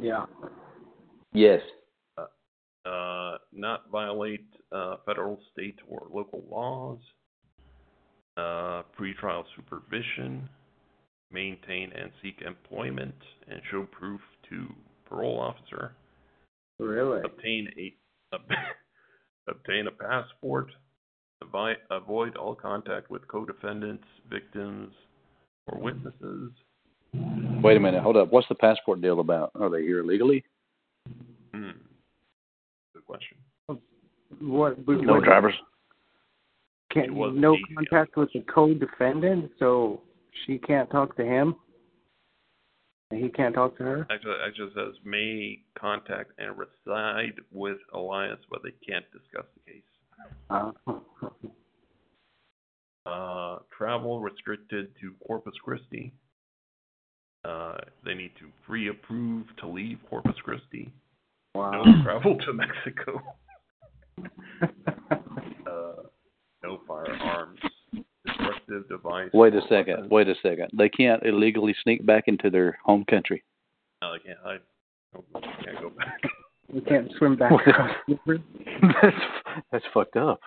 Yeah. 0.00 0.26
Yes. 1.32 1.60
Uh, 2.18 3.38
not 3.52 3.88
violate 3.90 4.46
uh, 4.72 4.96
federal, 5.06 5.38
state, 5.52 5.78
or 5.88 6.08
local 6.12 6.44
laws. 6.50 6.98
Uh, 8.36 8.82
pretrial 8.98 9.44
supervision. 9.54 10.48
Maintain 11.32 11.90
and 11.92 12.10
seek 12.22 12.42
employment 12.46 13.14
and 13.48 13.60
show 13.70 13.86
proof 13.90 14.20
to 14.50 14.66
parole 15.08 15.40
officer. 15.40 15.92
Really? 16.78 17.20
Obtain 17.24 17.68
a 17.78 17.94
obtain 19.48 19.86
a 19.86 19.90
passport. 19.90 20.70
Avoid, 21.42 21.76
avoid 21.90 22.36
all 22.36 22.54
contact 22.54 23.10
with 23.10 23.26
co-defendants, 23.28 24.04
victims, 24.30 24.92
or 25.66 25.78
witnesses. 25.78 26.50
Wait 27.62 27.76
a 27.76 27.80
minute. 27.80 28.02
Hold 28.02 28.16
up. 28.16 28.32
What's 28.32 28.48
the 28.48 28.54
passport 28.54 29.00
deal 29.00 29.20
about? 29.20 29.50
Are 29.60 29.70
they 29.70 29.82
here 29.82 30.00
illegally? 30.00 30.44
Hmm. 31.54 31.70
Good 32.94 33.04
question. 33.06 33.36
What? 34.40 34.84
but 34.84 35.00
No 35.00 35.14
what- 35.14 35.24
drivers. 35.24 35.54
Can't, 36.92 37.12
no 37.16 37.56
contact 37.76 38.16
with 38.16 38.32
the 38.32 38.40
co-defendant, 38.42 39.50
so 39.58 40.00
she 40.46 40.58
can't 40.58 40.90
talk 40.90 41.16
to 41.16 41.24
him, 41.24 41.54
and 43.10 43.22
he 43.22 43.28
can't 43.30 43.54
talk 43.54 43.76
to 43.78 43.84
her. 43.84 44.06
Actually, 44.10 44.36
actually 44.46 44.70
says 44.74 44.94
may 45.04 45.60
contact 45.78 46.32
and 46.38 46.56
reside 46.58 47.34
with 47.52 47.78
Alliance, 47.92 48.40
but 48.50 48.60
they 48.62 48.72
can't 48.86 49.04
discuss 49.12 49.46
the 49.54 49.72
case. 49.72 49.82
Uh, 50.50 50.72
Uh, 53.06 53.58
travel 53.76 54.20
restricted 54.20 54.88
to 54.98 55.12
Corpus 55.26 55.52
Christi. 55.62 56.10
Uh, 57.44 57.76
they 58.02 58.14
need 58.14 58.30
to 58.38 58.46
pre-approve 58.66 59.44
to 59.58 59.66
leave 59.68 59.98
Corpus 60.08 60.36
Christi. 60.42 60.90
wow. 61.54 61.82
No 61.84 62.02
travel 62.02 62.38
to 62.38 62.52
Mexico. 62.54 63.20
Uh, 65.66 66.02
no 66.62 66.78
firearms. 66.86 67.58
Destructive 68.74 68.88
device. 68.88 69.30
Wait 69.32 69.54
a 69.54 69.60
second. 69.68 69.94
weapon. 69.94 70.08
Wait 70.10 70.28
a 70.28 70.34
second. 70.42 70.70
They 70.76 70.88
can't 70.88 71.22
illegally 71.24 71.74
sneak 71.82 72.04
back 72.04 72.24
into 72.26 72.50
their 72.50 72.78
home 72.84 73.04
country. 73.08 73.42
No, 74.02 74.12
they 74.12 74.18
can't 74.20 74.38
hide. 74.42 74.60
No, 75.14 75.24
they 75.34 75.64
can't 75.64 75.80
go 75.80 75.90
back. 75.90 76.20
We 76.72 76.80
can't 76.80 77.10
swim 77.18 77.36
back 77.36 77.52
across 77.52 77.90
the 78.08 78.18
river. 78.26 78.42
that's 79.02 79.16
that's 79.70 79.84
fucked 79.92 80.16
up. 80.16 80.40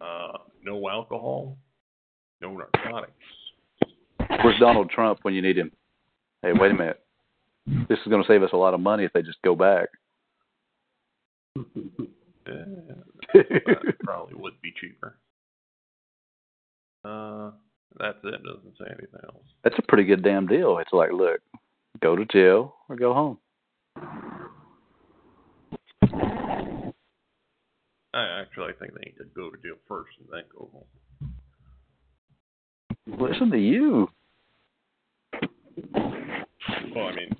Uh, 0.00 0.38
no 0.64 0.88
alcohol, 0.88 1.56
no 2.40 2.56
narcotics. 2.56 3.12
Where's 4.42 4.58
Donald 4.58 4.90
Trump 4.90 5.20
when 5.22 5.34
you 5.34 5.42
need 5.42 5.58
him? 5.58 5.70
Hey, 6.42 6.52
wait 6.52 6.72
a 6.72 6.74
minute. 6.74 7.00
This 7.88 7.98
is 7.98 8.06
going 8.08 8.22
to 8.22 8.26
save 8.26 8.42
us 8.42 8.50
a 8.52 8.56
lot 8.56 8.74
of 8.74 8.80
money 8.80 9.04
if 9.04 9.12
they 9.12 9.22
just 9.22 9.40
go 9.44 9.54
back. 9.54 9.88
Yeah, 12.44 12.64
probably 14.02 14.34
would 14.34 14.60
be 14.62 14.72
cheaper. 14.80 15.16
Uh, 17.04 17.50
that's 17.98 18.18
it. 18.24 18.42
Doesn't 18.42 18.76
say 18.78 18.86
anything 18.86 19.20
else. 19.24 19.44
That's 19.64 19.78
a 19.78 19.82
pretty 19.82 20.04
good 20.04 20.22
damn 20.22 20.46
deal. 20.46 20.78
It's 20.78 20.92
like, 20.92 21.12
look, 21.12 21.40
go 22.00 22.16
to 22.16 22.24
jail 22.26 22.76
or 22.88 22.96
go 22.96 23.12
home. 23.12 23.38
I 28.14 28.40
actually 28.40 28.72
think 28.78 28.92
they 28.94 29.00
need 29.06 29.16
to 29.18 29.24
go 29.34 29.50
to 29.50 29.56
jail 29.56 29.76
first 29.88 30.12
and 30.20 30.28
then 30.30 30.42
go 30.54 30.68
home. 30.72 30.84
Listen 33.18 33.50
to 33.50 33.58
you. 33.58 34.08
Well, 36.94 37.06
I 37.06 37.14
mean, 37.14 37.34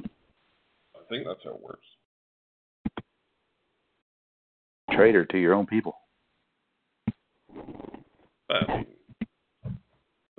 I 0.94 1.00
think 1.08 1.26
that's 1.26 1.40
how 1.44 1.50
it 1.50 1.62
works. 1.62 1.86
Traitor 4.92 5.26
to 5.26 5.38
your 5.38 5.54
own 5.54 5.66
people. 5.66 5.94
I 8.50 8.66
mean, 8.68 8.86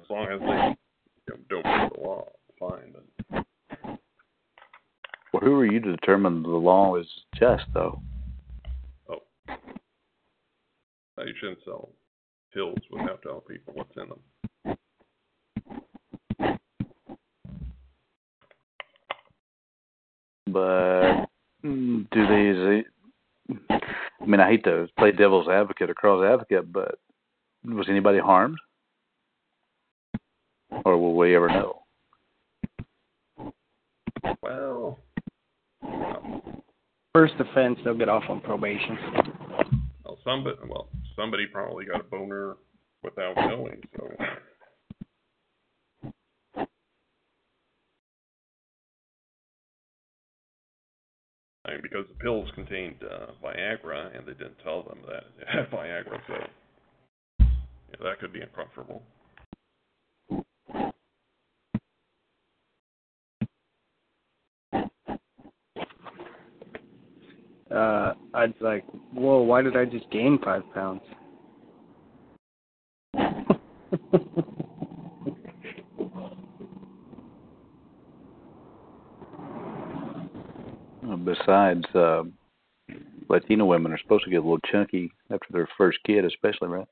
as 0.03 0.09
long 0.09 0.27
as 0.31 0.39
they 0.39 0.45
you 0.45 1.29
know, 1.29 1.37
don't 1.49 1.63
break 1.63 1.93
the 1.93 1.99
law, 2.01 2.27
fine. 2.59 2.93
But 3.31 3.45
Well, 5.33 5.41
who 5.41 5.59
are 5.59 5.65
you 5.65 5.79
to 5.79 5.91
determine 5.91 6.43
the 6.43 6.49
law 6.49 6.95
is 6.95 7.07
just, 7.35 7.63
though? 7.73 8.01
oh, 9.09 9.21
you 11.17 11.33
shouldn't 11.39 11.59
sell 11.63 11.89
pills 12.53 12.77
without 12.91 13.21
telling 13.21 13.41
people 13.41 13.73
what's 13.75 13.95
in 13.97 14.09
them. 14.09 14.19
But 20.47 21.25
mm, 21.65 22.07
do 22.11 22.27
these? 22.27 22.85
I 23.79 24.25
mean, 24.25 24.39
I 24.39 24.49
hate 24.49 24.63
to 24.65 24.87
play 24.99 25.11
devil's 25.11 25.47
advocate 25.47 25.89
or 25.89 25.93
cross 25.93 26.23
advocate, 26.23 26.71
but 26.71 26.99
was 27.65 27.87
anybody 27.89 28.19
harmed, 28.19 28.57
or 30.86 30.97
will 30.97 31.15
we 31.15 31.36
ever 31.36 31.49
know? 31.49 31.79
Well, 34.41 34.99
First 37.13 37.36
offense, 37.38 37.77
they'll 37.83 37.97
get 37.97 38.09
off 38.09 38.23
on 38.27 38.41
probation. 38.41 38.97
well, 40.03 40.17
somebody, 40.23 40.57
well, 40.67 40.89
somebody 41.15 41.45
probably 41.45 41.86
got 41.86 42.01
a 42.01 42.03
boner 42.03 42.55
without 43.03 43.36
knowing. 43.36 43.84
So 43.95 44.09
I 51.65 51.71
mean, 51.71 51.82
because 51.84 52.05
the 52.07 52.15
pills 52.15 52.49
contained 52.55 52.95
uh, 53.03 53.28
Viagra, 53.45 54.17
and 54.17 54.26
they 54.26 54.34
didn't 54.34 54.57
tell 54.63 54.82
them 54.82 54.97
that 55.07 55.24
it 55.39 55.47
had 55.47 55.69
Viagra, 55.69 56.19
so 56.28 56.34
yeah, 57.39 57.45
that 58.01 58.19
could 58.19 58.34
be 58.34 58.41
uncomfortable. 58.41 59.03
Uh, 67.74 68.13
I'd 68.43 68.53
like, 68.59 68.83
whoa, 69.13 69.41
why 69.41 69.61
did 69.61 69.77
I 69.77 69.85
just 69.85 70.09
gain 70.11 70.37
five 70.43 70.63
pounds? 70.73 71.01
Besides, 81.23 81.85
uh, 81.95 82.23
Latino 83.29 83.65
women 83.65 83.93
are 83.93 83.99
supposed 83.99 84.25
to 84.25 84.29
get 84.29 84.37
a 84.37 84.41
little 84.41 84.59
chunky 84.71 85.09
after 85.31 85.47
their 85.51 85.69
first 85.77 85.99
kid, 86.05 86.25
especially, 86.25 86.67
right? 86.67 86.87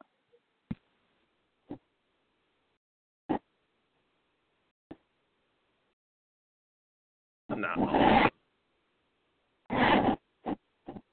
No, 7.49 8.29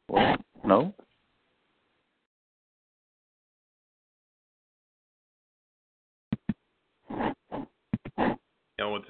Well, 0.08 0.36
no. 0.64 0.94
you 8.78 8.84
know 8.84 8.90
what's 8.90 9.08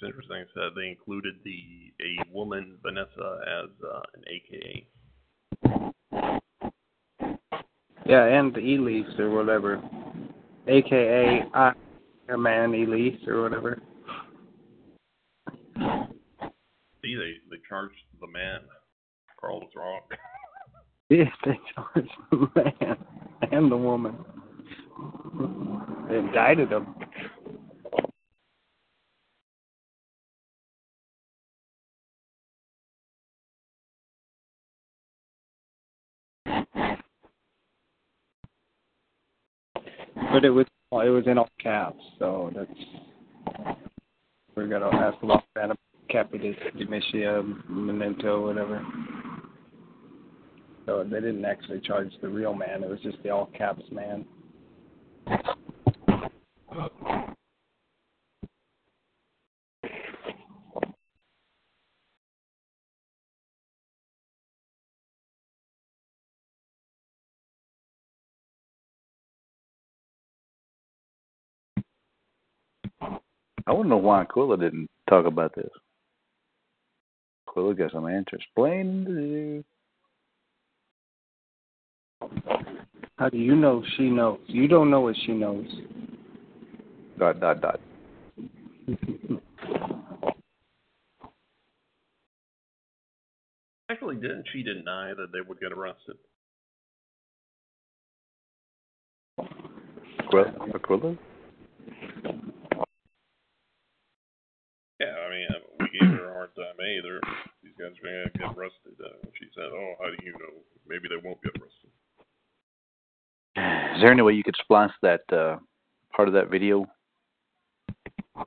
what's 0.00 0.14
interesting 0.14 0.44
they 0.76 0.88
included 0.88 1.34
the 1.44 1.92
a 2.00 2.32
woman 2.32 2.76
Vanessa 2.82 3.40
as 3.46 3.70
uh, 3.84 4.00
an 4.14 4.24
AKA. 4.28 4.86
Yeah, 8.06 8.24
and 8.24 8.54
the 8.54 8.76
Elise 8.76 9.18
or 9.18 9.30
whatever, 9.30 9.82
aka 10.66 11.42
I, 11.52 11.72
a 12.30 12.38
man 12.38 12.74
Elise 12.74 13.20
or 13.26 13.42
whatever. 13.42 13.82
See, 17.02 17.14
they 17.14 17.34
they 17.50 17.62
charged 17.68 17.94
the 18.20 18.26
man. 18.26 18.60
Karl 19.40 19.60
was 19.60 19.70
wrong. 19.76 20.00
Yeah, 21.10 21.24
they 21.46 21.58
charged 21.74 22.10
the 22.30 22.48
man 22.54 22.98
and 23.50 23.72
the 23.72 23.76
woman. 23.78 24.14
They 26.06 26.18
indicted 26.18 26.68
them. 26.68 26.94
But 40.32 40.44
it 40.44 40.50
was 40.50 40.66
it 40.92 41.10
was 41.10 41.26
in 41.26 41.38
all 41.38 41.48
caps, 41.60 42.02
so 42.18 42.50
that's 42.54 42.70
we're 44.54 44.66
gonna 44.66 44.94
ask 44.96 45.22
about 45.22 45.44
that 45.54 45.76
capitis 46.10 46.56
dementia 46.76 47.42
memento 47.68 48.46
whatever. 48.46 48.84
So 50.86 51.04
they 51.04 51.20
didn't 51.20 51.44
actually 51.44 51.80
charge 51.80 52.12
the 52.22 52.28
real 52.28 52.54
man; 52.54 52.82
it 52.82 52.88
was 52.88 53.00
just 53.00 53.22
the 53.22 53.30
all 53.30 53.46
caps 53.56 53.84
man. 53.90 54.24
I 73.68 73.72
want 73.72 73.84
to 73.84 73.90
know 73.90 73.98
why 73.98 74.22
Aquila 74.22 74.56
didn't 74.56 74.88
talk 75.10 75.26
about 75.26 75.54
this. 75.54 75.68
Aquila 77.46 77.74
got 77.74 77.92
some 77.92 78.06
answer. 78.06 78.36
Explain 78.36 79.04
to 79.04 79.12
you. 79.12 79.64
How 83.18 83.28
do 83.28 83.36
you 83.36 83.54
know 83.54 83.84
she 83.98 84.04
knows? 84.04 84.38
You 84.46 84.68
don't 84.68 84.90
know 84.90 85.02
what 85.02 85.16
she 85.26 85.32
knows. 85.32 85.66
Dot 87.18 87.40
dot 87.40 87.60
dot. 87.60 87.80
Actually, 93.90 94.16
didn't 94.16 94.46
she 94.50 94.62
deny 94.62 95.12
that 95.12 95.30
they 95.30 95.42
would 95.46 95.60
get 95.60 95.72
arrested? 95.72 96.16
Aquila. 100.20 100.54
Aquila. 100.74 101.18
Yeah, 105.00 105.14
I 105.14 105.30
mean, 105.30 105.46
uh, 105.50 105.60
we 105.78 106.08
gave 106.56 106.64
her 106.64 106.70
a 106.70 106.74
hard 106.74 106.76
time. 106.76 106.76
Hey, 106.78 107.00
they're, 107.02 107.20
these 107.62 107.72
guys 107.78 107.92
are 107.98 108.08
going 108.08 108.32
to 108.32 108.38
get 108.38 108.58
arrested. 108.58 108.92
Uh, 109.04 109.28
she 109.38 109.46
said, 109.54 109.64
oh, 109.72 109.94
how 110.00 110.06
do 110.06 110.16
you 110.24 110.32
know? 110.32 110.62
Maybe 110.88 111.08
they 111.08 111.16
won't 111.22 111.42
get 111.42 111.52
arrested. 111.60 111.90
Is 113.96 114.02
there 114.02 114.12
any 114.12 114.22
way 114.22 114.34
you 114.34 114.44
could 114.44 114.56
splice 114.60 114.92
that 115.02 115.22
uh, 115.32 115.58
part 116.14 116.28
of 116.28 116.34
that 116.34 116.50
video 116.50 116.86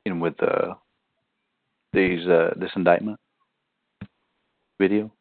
in 0.06 0.20
with 0.22 0.41
uh, 0.41 0.76
these 1.91 2.26
uh, 2.28 2.52
this 2.56 2.72
indictment 2.78 3.20
video? 4.80 5.12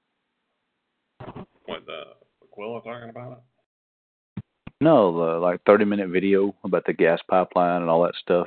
What, 1.66 1.82
uh, 1.88 2.14
Aquila 2.44 2.82
talking 2.82 3.10
about 3.10 3.32
it? 3.32 4.42
No, 4.80 5.12
the 5.12 5.38
like 5.40 5.60
thirty 5.66 5.84
minute 5.84 6.08
video 6.10 6.54
about 6.62 6.84
the 6.86 6.92
gas 6.92 7.18
pipeline 7.28 7.82
and 7.82 7.90
all 7.90 8.04
that 8.04 8.14
stuff, 8.22 8.46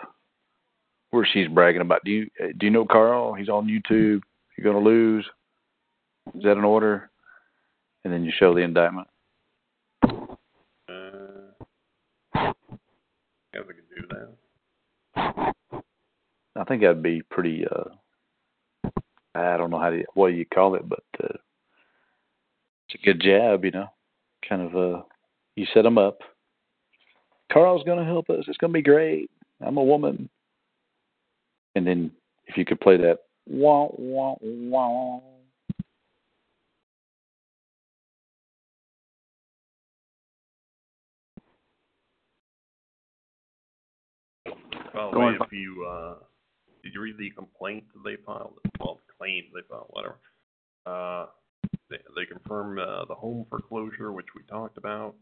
where 1.14 1.28
she's 1.32 1.48
bragging 1.48 1.82
about 1.82 2.04
do 2.04 2.10
you 2.12 2.28
uh, 2.44 2.48
do 2.58 2.66
you 2.66 2.72
know 2.72 2.86
Karl? 2.86 3.36
He's 3.36 3.48
on 3.48 3.68
YouTube. 3.68 4.22
You're 4.58 4.74
gonna 4.74 4.84
lose. 4.84 5.24
Is 6.34 6.42
that 6.42 6.58
an 6.58 6.64
order? 6.64 7.12
And 8.04 8.12
then 8.12 8.24
you 8.24 8.32
show 8.36 8.56
the 8.56 8.62
indictment. 8.62 9.08
Uh, 10.04 10.10
guess 12.34 12.50
I 13.56 13.74
could 13.74 13.90
do 13.96 14.08
that. 14.10 15.54
I 16.56 16.64
think 16.64 16.82
that'd 16.82 17.04
be 17.04 17.22
pretty. 17.30 17.66
uh 17.68 18.90
I 19.36 19.58
don't 19.58 19.70
know 19.70 19.80
how 19.80 19.92
to 19.92 20.04
what 20.16 20.28
you 20.28 20.46
call 20.46 20.74
it, 20.76 20.90
but 20.90 21.04
uh, 21.24 21.38
it's 22.88 22.96
a 23.02 23.06
good 23.06 23.22
jab, 23.22 23.64
you 23.66 23.72
know. 23.72 23.90
Kind 24.48 24.64
of 24.64 24.76
uh, 24.76 25.04
you 25.56 25.68
set 25.74 25.84
them 25.84 26.00
up. 26.00 26.20
Karl's 27.52 27.84
gonna 27.84 28.04
help 28.06 28.32
us. 28.32 28.46
It's 28.48 28.58
gonna 28.58 28.74
be 28.74 28.82
great. 28.82 29.30
I'm 29.62 29.78
a 29.78 29.84
woman. 29.84 30.28
And 31.76 31.86
then 31.86 32.12
if 32.48 32.58
you 32.58 32.66
could 32.66 32.80
play 32.80 32.98
that 32.98 33.20
wah 33.48 33.88
wah 33.98 34.36
wah. 34.42 35.20
By 44.94 45.10
the 45.12 45.20
way, 45.20 45.38
if 45.42 45.52
you 45.52 45.88
uh, 45.90 46.16
did 46.84 46.94
you 46.94 47.02
read 47.02 47.18
the 47.18 47.32
complaint 47.32 47.86
that 47.94 48.04
they 48.04 48.18
filed? 48.24 48.60
Well, 48.80 49.00
the 49.08 49.14
claim 49.18 49.46
they 49.54 49.62
filed, 49.70 49.88
whatever. 49.90 50.20
Uh, 50.86 51.26
they, 51.90 51.98
they 52.16 52.26
confirm 52.26 52.78
uh, 52.78 53.06
the 53.06 53.16
home 53.16 53.46
foreclosure, 53.50 54.12
which 54.12 54.28
we 54.36 54.44
talked 54.44 54.78
about. 54.78 55.16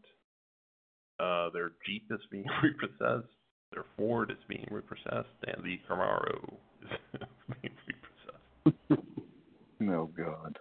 Uh, 1.18 1.50
their 1.50 1.72
Jeep 1.86 2.10
is 2.10 2.20
being 2.30 2.44
repossessed. 2.62 3.32
Their 3.72 3.84
Ford 3.96 4.30
is 4.30 4.36
being 4.48 4.66
repossessed, 4.70 5.28
and 5.46 5.64
the 5.64 5.80
Camaro 5.88 6.54
is 6.82 6.98
being 7.62 7.74
repossessed. 7.86 9.02
no 9.80 10.10
God. 10.16 10.58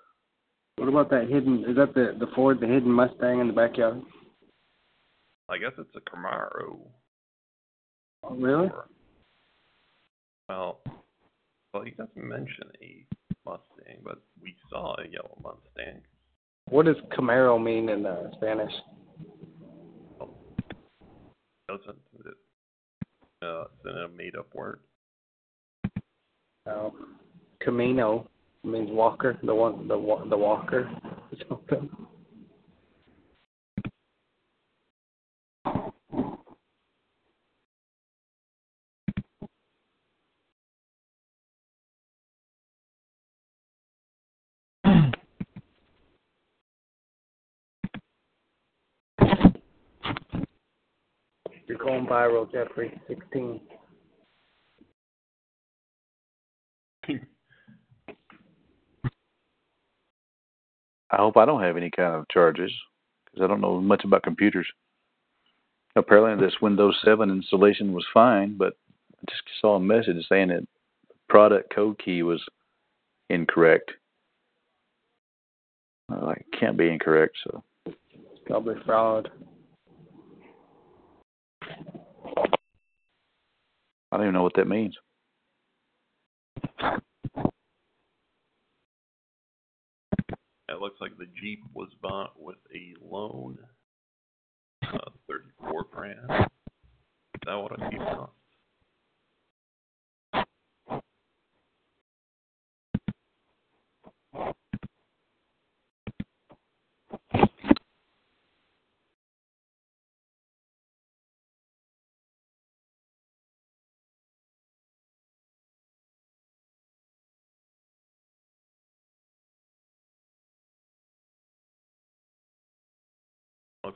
What 0.78 0.88
about 0.88 1.10
that 1.12 1.30
hidden? 1.30 1.66
Is 1.68 1.76
that 1.76 1.94
the 1.94 2.16
the 2.20 2.32
Ford, 2.34 2.60
the 2.60 2.68
hidden 2.68 2.92
Mustang 2.92 3.40
in 3.40 3.48
the 3.48 3.54
backyard? 3.54 4.02
I 5.50 5.58
guess 5.58 5.74
it's 5.78 5.96
a 5.96 6.10
Camaro. 6.10 6.80
Oh, 8.24 8.36
really? 8.36 8.68
Or, 8.68 8.88
well, 10.48 10.80
well, 11.74 11.84
he 11.84 11.92
doesn't 11.92 12.16
mention 12.16 12.72
a 12.82 13.06
Mustang, 13.46 14.00
but 14.04 14.20
we 14.42 14.56
saw 14.70 14.96
a 14.96 15.08
yellow 15.10 15.38
Mustang. 15.44 16.02
What 16.70 16.86
does 16.86 16.96
Camaro 17.18 17.62
mean 17.62 17.90
in 17.90 18.06
uh, 18.06 18.32
Spanish? 18.38 18.72
Doesn't 21.68 21.98
it? 22.26 22.38
Uh, 23.42 23.64
it's 23.64 23.86
a 23.86 24.08
made-up 24.16 24.48
word. 24.54 24.80
Uh, 26.70 26.90
Camino 27.60 28.28
means 28.64 28.90
walker. 28.92 29.40
The 29.44 29.54
one, 29.54 29.88
the 29.88 29.96
the 30.30 30.38
walker. 30.38 30.92
something. 31.50 31.90
You're 51.72 51.80
going 51.80 52.06
viral, 52.06 52.52
Jeffrey. 52.52 53.00
Sixteen. 53.08 53.62
I 61.12 61.16
hope 61.16 61.38
I 61.38 61.46
don't 61.46 61.64
have 61.64 61.78
any 61.78 61.90
kind 61.90 62.14
of 62.14 62.28
charges 62.28 62.74
because 63.24 63.42
I 63.42 63.48
don't 63.48 63.62
know 63.62 63.80
much 63.80 64.04
about 64.04 64.24
computers. 64.24 64.68
Apparently, 65.96 66.46
this 66.46 66.56
Windows 66.62 66.98
7 67.06 67.30
installation 67.30 67.94
was 67.94 68.06
fine, 68.14 68.58
but 68.58 68.74
I 69.16 69.30
just 69.30 69.44
saw 69.62 69.78
a 69.78 69.80
message 69.80 70.26
saying 70.28 70.50
that 70.50 70.68
the 71.08 71.16
product 71.30 71.74
code 71.74 71.98
key 72.00 72.22
was 72.22 72.44
incorrect. 73.30 73.92
Like, 76.10 76.40
it 76.52 76.60
can't 76.60 76.78
be 76.78 76.90
incorrect, 76.90 77.38
so 77.46 77.64
It's 77.86 77.96
probably 78.46 78.76
fraud. 78.86 79.32
I 84.12 84.18
don't 84.18 84.26
even 84.26 84.34
know 84.34 84.44
what 84.44 84.56
that 84.56 84.68
means. 84.68 84.96
It 90.70 90.80
looks 90.80 91.00
like 91.00 91.18
the 91.18 91.28
Jeep 91.40 91.60
was 91.74 91.90
bought 92.02 92.34
with 92.38 92.58
a 92.74 92.94
loan. 93.04 93.58
Uh, 94.84 95.12
34 95.28 95.86
grand. 95.92 96.18
Is 96.30 97.42
that 97.46 97.56
what 97.56 97.72
a 97.74 97.90
Jeep 97.90 98.00
costs? 98.00 98.41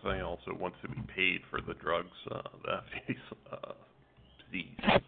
Looks 0.05 0.21
also 0.23 0.57
wants 0.59 0.77
to 0.83 0.87
be 0.87 1.01
paid 1.15 1.41
for 1.49 1.61
the 1.61 1.73
drugs 1.73 2.09
uh, 2.29 2.41
that 2.65 2.83
he's 3.07 3.15
uh, 3.51 3.73
seized. 4.51 5.01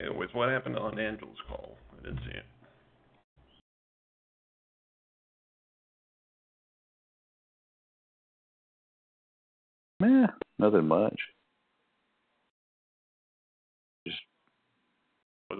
Anyways, 0.00 0.28
what 0.34 0.50
happened 0.50 0.76
on 0.76 0.98
Angel's 0.98 1.38
call? 1.48 1.78
Didn't 2.04 2.18
see 2.18 2.36
it. 2.36 2.44
Eh, 10.02 10.26
nothing 10.58 10.86
much. 10.86 11.18
Just 14.06 14.18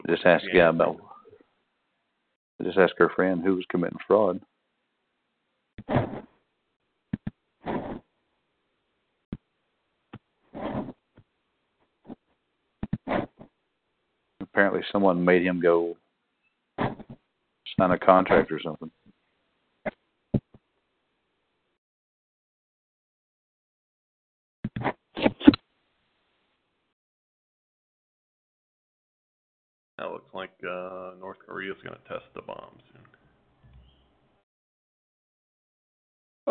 just 0.07 0.26
ask 0.26 0.45
the 0.45 0.59
guy 0.59 0.68
about. 0.68 0.99
Just 2.62 2.76
ask 2.76 2.92
her 2.99 3.09
friend 3.09 3.42
who 3.42 3.57
was 3.57 3.64
committing 3.70 3.99
fraud. 4.07 4.40
Apparently, 14.40 14.82
someone 14.92 15.24
made 15.24 15.42
him 15.42 15.59
go 15.61 15.97
sign 17.79 17.91
a 17.91 17.99
contract 17.99 18.53
or 18.53 18.61
something. 18.61 18.91
That 29.99 30.11
looks 30.11 30.35
like 30.35 30.51
uh, 30.68 31.12
North 31.20 31.39
Korea's 31.47 31.77
going 31.83 31.97
to 31.97 32.09
test 32.09 32.25
the 32.35 32.43
bomb 32.43 32.72
soon. 32.93 33.03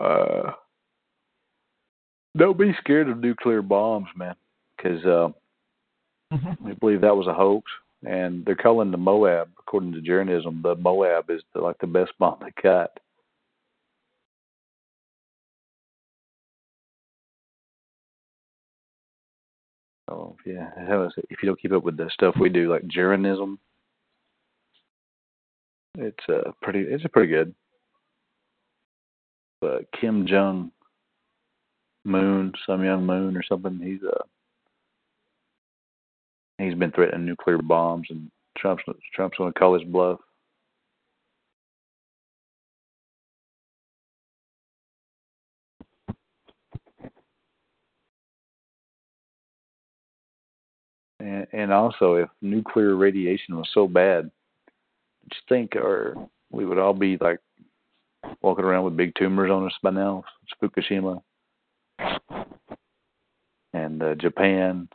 Uh, 0.04 0.54
don't 2.38 2.58
be 2.58 2.74
scared 2.80 3.10
of 3.10 3.20
nuclear 3.20 3.62
bombs, 3.62 4.08
man, 4.16 4.36
because 4.76 5.06
uh, 5.06 5.28
they 6.66 6.74
believe 6.74 7.02
that 7.02 7.16
was 7.16 7.28
a 7.28 7.34
hoax, 7.34 7.70
and 8.06 8.46
they're 8.46 8.56
calling 8.56 8.92
the 8.92 8.98
Moab, 8.98 9.50
according 9.60 9.94
to 9.94 10.02
journalism, 10.02 10.62
the 10.64 10.76
Moab 10.76 11.30
is 11.30 11.42
the, 11.54 11.62
like 11.62 11.78
the 11.80 11.88
best 11.88 12.12
bomb 12.20 12.38
they 12.42 12.62
got. 12.62 12.92
Oh 20.10 20.36
yeah, 20.46 20.70
if 21.30 21.42
you 21.42 21.48
don't 21.48 21.60
keep 21.60 21.72
up 21.72 21.84
with 21.84 21.98
the 21.98 22.10
stuff 22.14 22.36
we 22.40 22.50
do, 22.50 22.70
like 22.70 22.86
journalism, 22.88 23.58
it's 25.98 26.24
uh 26.30 26.52
pretty, 26.62 26.82
it's 26.82 27.06
a 27.06 27.10
pretty 27.10 27.30
good. 27.30 27.56
But 29.62 29.86
Kim 30.00 30.28
Jong 30.28 30.72
Moon, 32.04 32.52
some 32.68 32.84
young 32.84 33.06
Moon 33.06 33.38
or 33.38 33.44
something, 33.44 33.80
he's 33.82 34.04
uh 34.04 34.24
he's 36.64 36.78
been 36.78 36.92
threatening 36.92 37.26
nuclear 37.26 37.58
bombs, 37.58 38.08
and 38.10 38.30
Trump's 38.58 38.84
Trump's 39.14 39.38
going 39.38 39.52
to 39.52 39.60
call 39.60 39.78
his 39.78 39.88
bluff. 39.88 40.20
And, 51.54 51.72
also, 51.72 52.16
if 52.16 52.30
nuclear 52.42 52.96
radiation 52.96 53.56
was 53.56 53.70
so 53.74 53.88
bad, 53.88 54.30
just 55.32 55.48
think, 55.48 55.76
or 55.76 56.28
we 56.52 56.66
would 56.66 56.78
all 56.78 56.94
be 56.94 57.18
like 57.22 57.40
walking 58.42 58.66
around 58.66 58.84
with 58.84 58.98
big 58.98 59.14
tumors 59.16 59.52
on 59.52 59.66
us 59.66 59.74
by 59.82 59.92
now. 59.92 60.24
It's 60.44 60.54
Fukushima 60.62 61.22
and 63.74 64.04
uh, 64.04 64.16
Japan. 64.16 64.90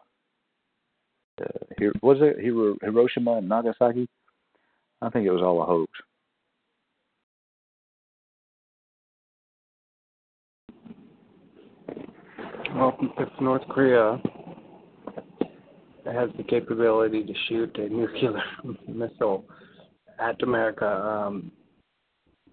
Uh, 1.41 1.91
was 2.03 2.19
it 2.21 2.39
Hiroshima 2.41 3.39
and 3.39 3.49
Nagasaki? 3.49 4.09
I 5.01 5.11
think 5.11 5.27
it 5.27 5.31
was 5.31 5.43
all 5.43 5.63
a 5.63 5.67
hoax. 5.67 5.91
Well, 12.75 12.97
if 13.19 13.29
North 13.41 13.67
Korea 13.69 14.21
has 16.05 16.31
the 16.37 16.43
capability 16.43 17.25
to 17.25 17.33
shoot 17.49 17.77
a 17.79 17.89
nuclear 17.89 18.43
missile 18.89 19.45
at 20.21 20.43
America, 20.43 20.87
um, 20.87 21.51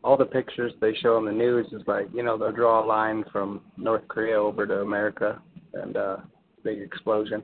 all 0.03 0.17
the 0.17 0.25
pictures 0.25 0.71
they 0.79 0.93
show 1.01 1.17
on 1.17 1.25
the 1.25 1.31
news 1.31 1.65
is 1.71 1.81
like, 1.87 2.07
you 2.13 2.23
know, 2.23 2.37
they'll 2.37 2.51
draw 2.51 2.83
a 2.83 2.85
line 2.85 3.23
from 3.31 3.61
North 3.75 4.07
Korea 4.07 4.39
over 4.39 4.65
to 4.67 4.81
America 4.81 5.41
and 5.73 5.97
uh 5.97 6.17
big 6.63 6.79
explosion. 6.81 7.43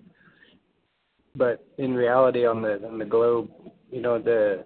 But 1.36 1.66
in 1.78 1.94
reality 1.94 2.46
on 2.46 2.62
the 2.62 2.86
on 2.86 2.98
the 2.98 3.06
globe, 3.06 3.50
you 3.90 4.02
know, 4.02 4.20
the 4.20 4.66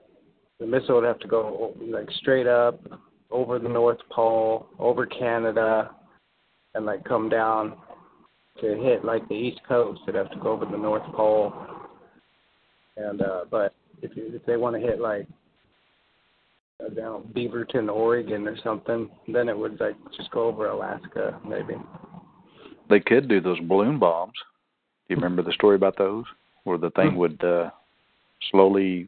the 0.60 0.66
missile 0.66 0.96
would 0.96 1.04
have 1.06 1.20
to 1.20 1.28
go 1.28 1.76
like 1.80 2.10
straight 2.20 2.48
up 2.48 2.80
over 3.32 3.60
the 3.60 3.70
North 3.70 4.00
Pole, 4.10 4.68
over 4.80 5.06
Canada, 5.06 5.92
and 6.74 6.86
like 6.86 7.04
come 7.04 7.30
down 7.30 7.76
to 8.62 8.76
hit 8.76 9.04
like 9.04 9.28
the 9.28 9.36
East 9.36 9.60
Coast. 9.68 10.02
It'd 10.08 10.16
have 10.16 10.32
to 10.32 10.40
go 10.40 10.52
over 10.52 10.66
the 10.66 10.78
North 10.78 11.04
Pole. 11.14 11.54
And 12.98 13.22
uh, 13.22 13.46
but 13.52 13.74
if 14.02 14.16
you, 14.16 14.32
if 14.34 14.46
they 14.46 14.58
want 14.58 14.76
to 14.76 14.82
hit 14.82 15.00
like 15.00 15.28
uh, 16.84 16.90
down 16.90 17.24
Beaverton, 17.36 17.90
Oregon, 17.90 18.48
or 18.48 18.58
something, 18.64 19.10
then 19.28 19.50
it 19.50 19.58
would 19.58 19.80
like 19.80 19.96
just 20.16 20.32
go 20.32 20.46
over 20.46 20.70
Alaska, 20.70 21.40
maybe. 21.48 21.74
They 22.90 23.00
could 23.00 23.28
do 23.28 23.42
those 23.42 23.60
balloon 23.62 24.00
bombs. 24.00 24.34
Do 25.08 25.14
you 25.14 25.18
remember 25.18 25.42
the 25.42 25.54
story 25.54 25.76
about 25.76 25.98
those, 25.98 26.26
where 26.66 26.78
the 26.78 26.90
thing 26.92 27.16
would 27.16 27.42
uh, 27.44 27.70
slowly 28.52 29.08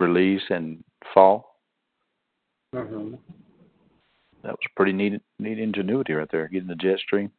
release 0.00 0.42
and 0.48 0.82
fall? 1.12 1.56
Mm-hmm. 2.74 3.14
That 4.42 4.52
was 4.52 4.58
pretty 4.76 4.92
neat, 4.92 5.20
neat 5.38 5.58
ingenuity 5.58 6.14
right 6.14 6.28
there, 6.30 6.48
getting 6.48 6.68
the 6.68 6.74
jet 6.74 6.98
stream. 7.00 7.30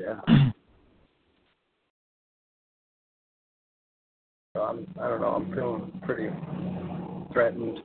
Yeah. 0.00 0.20
So 4.56 4.62
I'm, 4.62 4.86
I 4.98 5.08
don't 5.08 5.20
know. 5.20 5.26
I'm 5.26 5.52
feeling 5.52 6.00
pretty 6.02 6.30
threatened. 7.30 7.78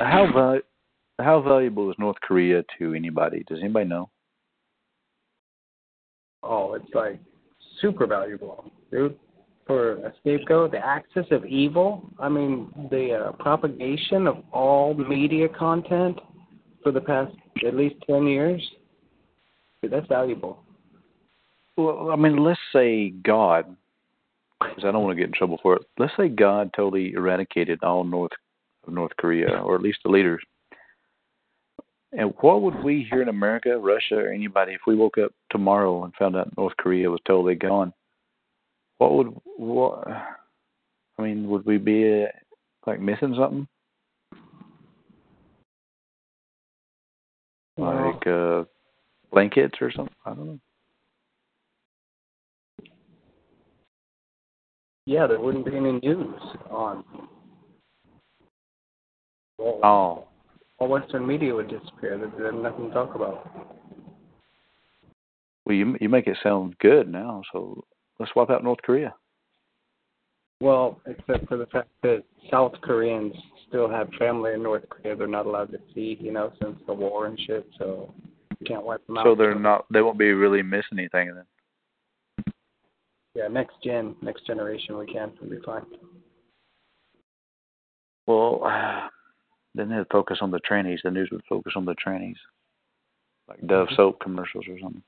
How 0.00 0.28
val- 0.34 0.60
how 1.20 1.40
valuable 1.42 1.88
is 1.90 1.96
North 2.00 2.16
Korea 2.20 2.64
to 2.76 2.94
anybody? 2.94 3.44
Does 3.46 3.60
anybody 3.60 3.88
know? 3.88 4.10
Oh, 6.42 6.74
it's 6.74 6.94
like 6.94 7.20
super 7.80 8.06
valuable, 8.06 8.70
dude. 8.90 9.18
For 9.66 9.92
a 10.04 10.12
scapegoat, 10.20 10.72
the 10.72 10.84
axis 10.84 11.26
of 11.30 11.44
evil. 11.44 12.10
I 12.18 12.28
mean, 12.28 12.88
the 12.90 13.26
uh, 13.28 13.32
propagation 13.32 14.26
of 14.26 14.38
all 14.52 14.94
media 14.94 15.48
content 15.48 16.18
for 16.82 16.90
the 16.90 17.00
past 17.00 17.32
at 17.66 17.74
least 17.74 17.96
ten 18.08 18.26
years. 18.26 18.60
Dude, 19.82 19.92
that's 19.92 20.08
valuable. 20.08 20.64
Well, 21.76 22.10
I 22.10 22.16
mean, 22.16 22.36
let's 22.36 22.60
say 22.72 23.10
God, 23.10 23.76
because 24.60 24.84
I 24.84 24.90
don't 24.90 25.04
want 25.04 25.16
to 25.16 25.20
get 25.20 25.28
in 25.28 25.34
trouble 25.34 25.58
for 25.62 25.76
it. 25.76 25.82
Let's 25.98 26.12
say 26.18 26.28
God 26.28 26.70
totally 26.74 27.12
eradicated 27.12 27.82
all 27.84 28.02
North 28.02 28.32
North 28.88 29.12
Korea, 29.18 29.62
or 29.62 29.76
at 29.76 29.82
least 29.82 30.00
the 30.04 30.10
leaders. 30.10 30.42
And 32.12 32.34
what 32.40 32.62
would 32.62 32.82
we 32.82 33.06
here 33.08 33.22
in 33.22 33.28
America, 33.28 33.78
Russia, 33.78 34.16
or 34.16 34.32
anybody, 34.32 34.72
if 34.72 34.80
we 34.86 34.96
woke 34.96 35.18
up 35.18 35.32
tomorrow 35.50 36.04
and 36.04 36.12
found 36.14 36.36
out 36.36 36.56
North 36.56 36.76
Korea 36.76 37.08
was 37.08 37.20
totally 37.24 37.54
gone? 37.54 37.92
What 38.98 39.14
would 39.14 39.28
what? 39.44 40.08
I 41.18 41.22
mean, 41.22 41.48
would 41.48 41.64
we 41.64 41.78
be 41.78 42.24
uh, 42.24 42.26
like 42.86 43.00
missing 43.00 43.36
something? 43.38 43.68
Like 47.76 48.26
uh, 48.26 48.64
blankets 49.30 49.78
or 49.80 49.92
something? 49.92 50.14
I 50.26 50.30
don't 50.34 50.46
know. 50.46 50.58
Yeah, 55.06 55.26
there 55.26 55.40
wouldn't 55.40 55.64
be 55.64 55.76
any 55.76 55.92
news 55.92 56.40
on. 56.70 57.04
Oh, 59.58 60.26
all 60.80 60.88
Western 60.88 61.26
media 61.26 61.54
would 61.54 61.68
disappear. 61.68 62.18
There'd 62.18 62.54
be 62.54 62.62
nothing 62.62 62.88
to 62.88 62.94
talk 62.94 63.14
about. 63.14 63.48
well, 65.64 65.76
you 65.76 65.96
you 66.00 66.08
make 66.08 66.26
it 66.26 66.38
sound 66.42 66.76
good 66.78 67.08
now. 67.08 67.42
So 67.52 67.84
let's 68.18 68.32
swap 68.32 68.50
out 68.50 68.64
North 68.64 68.82
Korea. 68.82 69.14
Well, 70.60 71.00
except 71.06 71.48
for 71.48 71.56
the 71.56 71.66
fact 71.66 71.88
that 72.02 72.22
South 72.50 72.72
Koreans 72.82 73.34
still 73.68 73.88
have 73.88 74.08
family 74.18 74.52
in 74.52 74.62
North 74.62 74.86
Korea, 74.90 75.16
they're 75.16 75.26
not 75.26 75.46
allowed 75.46 75.70
to 75.72 75.78
see, 75.94 76.18
you 76.20 76.32
know, 76.32 76.52
since 76.60 76.76
the 76.86 76.92
war 76.92 77.26
and 77.26 77.38
shit. 77.46 77.66
So 77.78 78.12
you 78.58 78.66
can't 78.66 78.84
wipe 78.84 79.06
them 79.06 79.18
out. 79.18 79.24
So 79.24 79.34
they're 79.34 79.58
not. 79.58 79.86
They 79.92 80.02
won't 80.02 80.18
be 80.18 80.32
really 80.32 80.62
missing 80.62 80.98
anything 80.98 81.34
then. 81.34 81.44
Yeah, 83.34 83.48
next 83.48 83.74
gen, 83.84 84.16
next 84.22 84.46
generation, 84.46 84.98
we 84.98 85.06
can. 85.06 85.32
We'll 85.40 85.50
be 85.50 85.64
fine. 85.64 85.86
Well, 88.26 88.62
then 89.74 89.88
they'd 89.88 90.06
focus 90.10 90.38
on 90.40 90.50
the 90.50 90.60
trannies. 90.60 90.98
The 91.02 91.10
news 91.10 91.28
would 91.30 91.44
focus 91.48 91.74
on 91.76 91.84
the 91.84 91.94
trannies, 91.94 92.36
like 93.48 93.66
Dove 93.66 93.88
soap 93.96 94.20
commercials 94.20 94.64
or 94.68 94.78
something. 94.80 95.02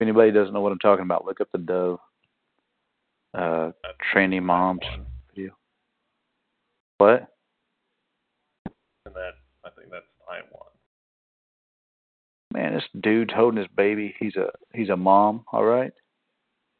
If 0.00 0.02
anybody 0.02 0.32
doesn't 0.32 0.54
know 0.54 0.62
what 0.62 0.72
I'm 0.72 0.78
talking 0.78 1.04
about, 1.04 1.26
look 1.26 1.40
up 1.40 1.48
the 1.52 1.58
Dove 1.58 1.98
uh, 3.34 3.70
tranny 4.14 4.42
moms 4.42 4.80
video. 5.28 5.52
What? 6.98 7.28
And 9.06 9.14
that 9.14 9.34
I 9.64 9.70
think 9.70 9.90
that's 9.90 10.06
Taiwan. 10.26 10.66
Man, 12.52 12.74
this 12.74 12.84
dude's 13.00 13.32
holding 13.32 13.58
his 13.58 13.68
baby. 13.76 14.14
He's 14.18 14.36
a 14.36 14.50
he's 14.74 14.88
a 14.88 14.96
mom, 14.96 15.44
all 15.52 15.64
right, 15.64 15.92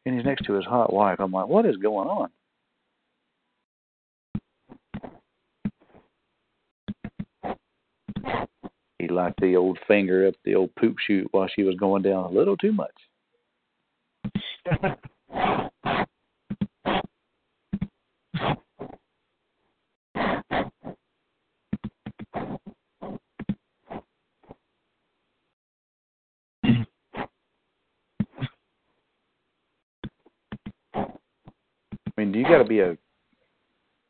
and 0.05 0.17
he's 0.17 0.25
next 0.25 0.47
to 0.47 0.55
his 0.55 0.65
hot 0.65 0.93
wife. 0.93 1.21
I'm 1.21 1.31
like, 1.31 1.47
what 1.47 1.67
is 1.67 1.77
going 1.77 2.09
on? 2.09 2.31
He 9.01 9.09
locked 9.09 9.41
the 9.41 9.57
old 9.57 9.79
finger 9.89 10.29
up 10.29 10.35
the 10.45 10.55
old 10.55 10.75
poop 10.75 10.97
chute 10.99 11.29
while 11.31 11.49
she 11.49 11.63
was 11.63 11.75
going 11.77 12.03
down 12.03 12.25
a 12.25 12.29
little 12.29 12.57
too 12.57 12.73
much. 12.73 12.91
I 14.71 14.97
mean, 32.19 32.33
do 32.33 32.39
you 32.39 32.45
got 32.45 32.59
to 32.59 32.65
be 32.65 32.81
a 32.81 32.99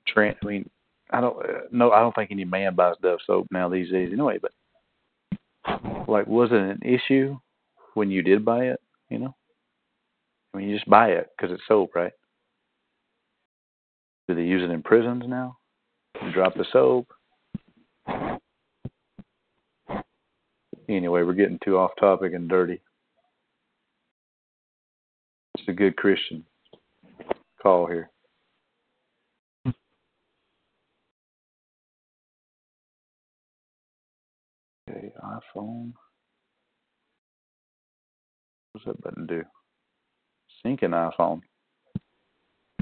trans? 0.09 0.37
I 0.43 0.47
mean, 0.47 0.69
I 1.11 1.21
don't 1.21 1.37
uh, 1.39 1.61
no, 1.71 1.93
I 1.93 2.01
don't 2.01 2.13
think 2.13 2.33
any 2.33 2.45
man 2.45 2.75
buys 2.75 2.97
Dove 3.01 3.21
soap 3.25 3.47
now 3.53 3.69
these 3.69 3.91
days 3.91 4.11
anyway. 4.13 4.39
But 4.43 4.51
like, 6.09 6.27
was 6.27 6.51
it 6.53 6.57
an 6.57 6.81
issue 6.83 7.39
when 7.95 8.11
you 8.11 8.23
did 8.23 8.45
buy 8.45 8.65
it? 8.65 8.81
You 9.09 9.19
know, 9.19 9.35
I 10.53 10.59
mean, 10.59 10.69
you 10.69 10.77
just 10.77 10.89
buy 10.89 11.09
it 11.09 11.29
because 11.37 11.53
it's 11.53 11.63
soap, 11.67 11.95
right? 11.95 12.13
Do 14.29 14.35
they 14.35 14.43
use 14.43 14.63
it 14.63 14.73
in 14.73 14.83
prisons 14.83 15.25
now? 15.27 15.57
You 16.23 16.33
drop 16.33 16.55
the 16.55 16.65
soap. 16.73 17.09
Anyway, 20.89 21.23
we're 21.23 21.33
getting 21.35 21.59
too 21.65 21.79
off 21.79 21.93
topic 21.99 22.33
and 22.35 22.49
dirty. 22.49 22.81
It's 25.57 25.69
a 25.69 25.73
good 25.73 25.97
Christian 25.97 26.45
call 27.63 27.87
here. 27.87 28.10
iPhone. 35.23 35.93
What's 38.73 38.87
that 38.87 39.01
button 39.01 39.27
do? 39.27 39.43
Sync 40.63 40.83
an 40.83 40.93
iPhone. 40.93 41.41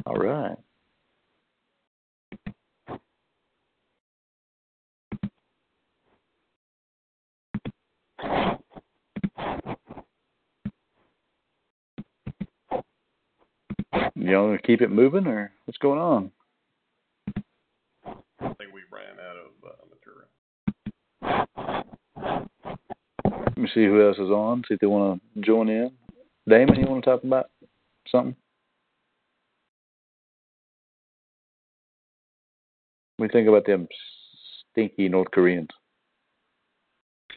All 0.07 0.17
right. 0.17 0.57
You 14.15 14.37
want 14.37 14.61
to 14.61 14.67
keep 14.67 14.83
it 14.83 14.91
moving, 14.91 15.27
or 15.27 15.53
what's 15.65 15.79
going 15.79 15.99
on? 15.99 16.33
I 18.05 18.13
think 18.41 18.73
we 18.75 18.83
ran 18.93 19.19
out 19.21 19.37
of 19.37 19.53
uh, 19.65 19.85
material. 19.89 20.29
Let 23.59 23.65
me 23.65 23.71
see 23.75 23.87
who 23.87 24.07
else 24.07 24.19
is 24.19 24.31
on. 24.31 24.63
See 24.69 24.75
if 24.75 24.81
they 24.81 24.87
want 24.87 25.21
to 25.35 25.41
join 25.41 25.69
in. 25.69 25.91
Damon, 26.49 26.79
you 26.79 26.87
want 26.87 27.03
to 27.03 27.11
talk 27.11 27.25
about 27.25 27.51
something? 28.07 28.37
What 33.17 33.33
do 33.33 33.33
think 33.33 33.49
about 33.49 33.67
them 33.67 33.89
stinky 34.71 35.09
North 35.09 35.33
Koreans? 35.33 35.71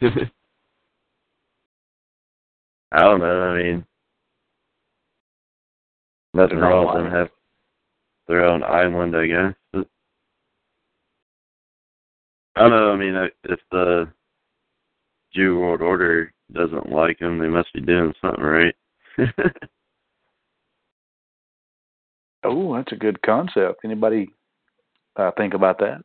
I 0.00 0.28
don't 2.92 3.18
know. 3.18 3.42
I 3.42 3.60
mean, 3.60 3.84
nothing 6.34 6.58
wrong 6.58 6.86
with 6.86 7.02
them 7.02 7.12
have 7.12 7.30
their 8.28 8.44
own 8.44 8.62
island, 8.62 9.16
I 9.16 9.26
guess. 9.26 9.54
But, 9.72 9.88
I 12.54 12.60
don't 12.60 12.70
know. 12.70 12.92
I 12.92 12.96
mean, 12.96 13.28
if 13.42 13.58
the 13.72 14.06
Jew 15.34 15.58
World 15.58 15.82
Order 15.82 16.32
doesn't 16.52 16.90
like 16.90 17.18
them, 17.18 17.38
they 17.38 17.48
must 17.48 17.72
be 17.72 17.80
doing 17.80 18.12
something 18.20 18.44
right. 18.44 18.74
Oh, 22.44 22.74
that's 22.74 22.92
a 22.92 22.96
good 22.96 23.22
concept. 23.22 23.84
Anybody 23.84 24.28
uh, 25.16 25.30
think 25.36 25.54
about 25.54 25.78
that? 25.78 26.02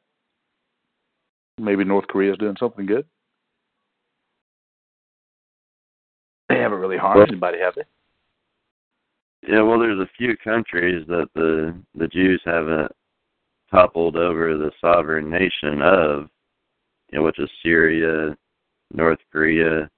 Maybe 1.60 1.84
North 1.84 2.08
Korea's 2.08 2.38
doing 2.38 2.56
something 2.60 2.86
good. 2.86 3.06
They 6.50 6.60
haven't 6.60 6.80
really 6.80 6.98
harmed 6.98 7.18
Well- 7.18 7.28
anybody, 7.28 7.60
have 7.60 7.76
they? 7.76 7.84
Yeah, 9.48 9.62
well, 9.62 9.80
there's 9.80 10.00
a 10.00 10.10
few 10.18 10.36
countries 10.38 11.06
that 11.08 11.30
the 11.36 11.76
the 11.96 12.08
Jews 12.08 12.42
haven't 12.44 12.92
toppled 13.72 14.16
over 14.16 14.58
the 14.58 14.72
sovereign 14.82 15.30
nation 15.30 15.82
of, 15.82 16.28
you 17.12 17.20
know, 17.20 17.24
which 17.26 17.40
is 17.40 17.50
Syria, 17.64 18.36
North 18.94 19.20
Korea. 19.32 19.90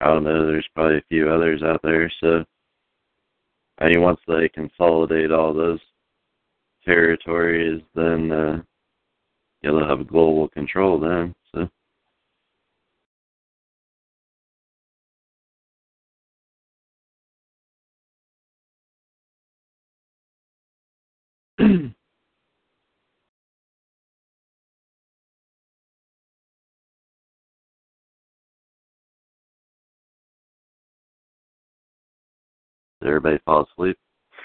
I 0.00 0.06
don't 0.06 0.24
know. 0.24 0.46
There's 0.46 0.68
probably 0.74 0.98
a 0.98 1.04
few 1.08 1.30
others 1.30 1.62
out 1.62 1.80
there. 1.82 2.12
So, 2.20 2.44
I 3.78 3.88
mean, 3.88 4.02
once 4.02 4.20
they 4.26 4.48
consolidate 4.48 5.32
all 5.32 5.54
those 5.54 5.80
territories, 6.84 7.82
then 7.94 8.30
uh, 8.30 8.62
they'll 9.62 9.86
have 9.86 10.06
global 10.06 10.48
control 10.48 10.98
then. 11.00 11.34
Did 33.06 33.10
everybody 33.10 33.38
fall 33.44 33.68
asleep? 33.72 33.96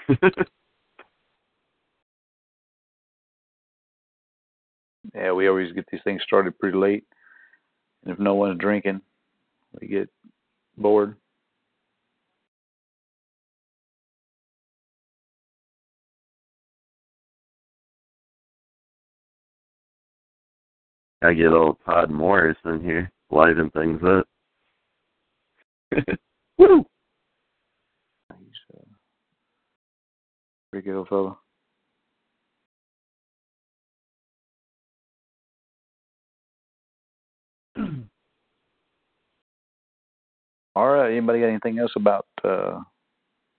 Yeah, 5.14 5.32
we 5.32 5.48
always 5.48 5.72
get 5.72 5.84
these 5.90 6.00
things 6.04 6.22
started 6.22 6.58
pretty 6.60 6.78
late, 6.78 7.04
and 8.04 8.12
if 8.14 8.20
no 8.20 8.34
one's 8.34 8.58
drinking, 8.60 9.00
we 9.78 9.88
get 9.88 10.08
bored. 10.78 11.16
I 21.20 21.34
get 21.34 21.48
old 21.48 21.78
Todd 21.84 22.10
Morris 22.10 22.56
in 22.64 22.80
here, 22.80 23.10
liven 23.30 23.70
things 23.70 24.00
up. 24.06 24.26
Woo! 26.58 26.86
He's 28.38 28.76
uh, 28.76 28.82
pretty 30.72 30.86
good 30.86 30.96
old 30.96 31.08
fellow. 31.08 31.38
All 40.74 40.88
right. 40.88 41.10
Anybody 41.10 41.40
got 41.40 41.48
anything 41.48 41.78
else 41.78 41.92
about 41.94 42.24
uh, 42.42 42.80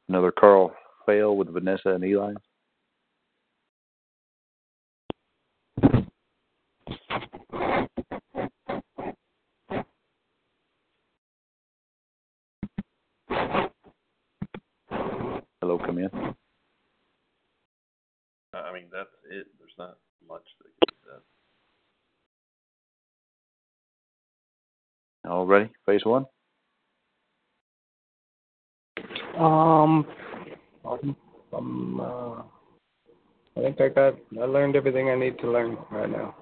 another 0.10 0.32
Karl 0.32 0.74
fail 1.06 1.38
with 1.38 1.50
Vanessa 1.50 1.90
and 1.90 2.04
Eli? 2.04 2.34
Hello, 15.62 15.78
come 15.78 16.00
in. 16.00 16.10
I 18.54 18.74
mean, 18.74 18.86
that's 18.92 19.10
it. 19.30 19.48
There's 19.60 19.74
not 19.78 19.98
much 20.28 20.44
that 20.60 20.66
can 20.66 20.88
be 20.88 20.96
said. 21.06 21.22
All 25.30 25.46
ready? 25.46 25.70
Phase 25.86 26.06
one. 26.06 26.26
Um, 29.38 30.06
um, 30.86 31.16
um 31.54 32.00
uh, 32.00 32.42
I 33.56 33.62
think 33.62 33.82
I 33.82 33.90
got, 33.90 34.16
I 34.40 34.46
learned 34.46 34.76
everything 34.76 35.10
I 35.10 35.16
need 35.16 35.40
to 35.40 35.52
learn 35.52 35.78
right 35.92 36.10
now. 36.10 36.36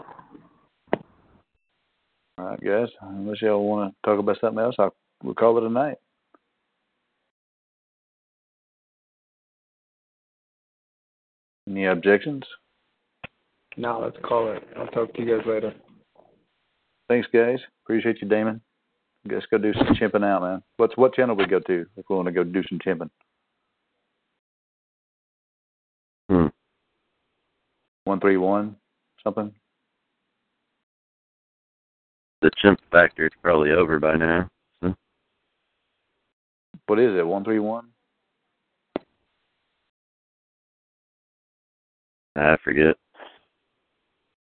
All 2.37 2.45
right, 2.45 2.59
guys. 2.61 2.89
Unless 3.01 3.41
y'all 3.41 3.65
want 3.65 3.93
to 3.93 4.09
talk 4.09 4.19
about 4.19 4.37
something 4.41 4.63
else, 4.63 4.75
I'll 4.79 4.95
we'll 5.23 5.35
call 5.35 5.57
it 5.57 5.63
a 5.63 5.69
night. 5.69 5.97
Any 11.69 11.85
objections? 11.85 12.43
No, 13.77 13.99
let's 13.99 14.17
call 14.23 14.51
it. 14.51 14.63
I'll 14.77 14.87
talk 14.87 15.13
to 15.13 15.21
you 15.21 15.37
guys 15.37 15.45
later. 15.47 15.73
Thanks, 17.07 17.27
guys. 17.33 17.59
Appreciate 17.83 18.21
you, 18.21 18.27
Damon. 18.27 18.61
Let's 19.29 19.45
go 19.51 19.57
do 19.57 19.73
some 19.73 19.95
chimping 19.95 20.25
out, 20.25 20.41
man. 20.41 20.63
What's 20.77 20.97
what 20.97 21.13
channel 21.13 21.35
we 21.35 21.45
go 21.45 21.59
to 21.59 21.85
if 21.95 22.05
we 22.09 22.15
want 22.15 22.27
to 22.27 22.31
go 22.31 22.43
do 22.43 22.63
some 22.67 22.79
chimping? 22.79 23.09
Hmm. 26.29 26.47
One 28.05 28.19
three 28.19 28.37
one 28.37 28.75
something. 29.23 29.53
The 32.41 32.49
chimp 32.57 32.79
factor 32.91 33.25
is 33.25 33.31
probably 33.43 33.71
over 33.71 33.99
by 33.99 34.15
now. 34.15 34.49
So. 34.81 34.95
What 36.87 36.99
is 36.99 37.15
it? 37.15 37.25
One 37.25 37.43
three 37.43 37.59
one. 37.59 37.89
I 42.35 42.57
forget. 42.63 42.95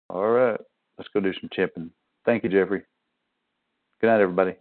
All 0.09 0.29
right. 0.29 0.61
Let's 0.99 1.09
go 1.13 1.21
do 1.21 1.33
some 1.41 1.51
chipping. 1.53 1.91
Thank 2.25 2.45
you, 2.45 2.51
Jeffrey. 2.51 2.83
Good 4.01 4.07
night, 4.09 4.21
everybody. 4.21 4.55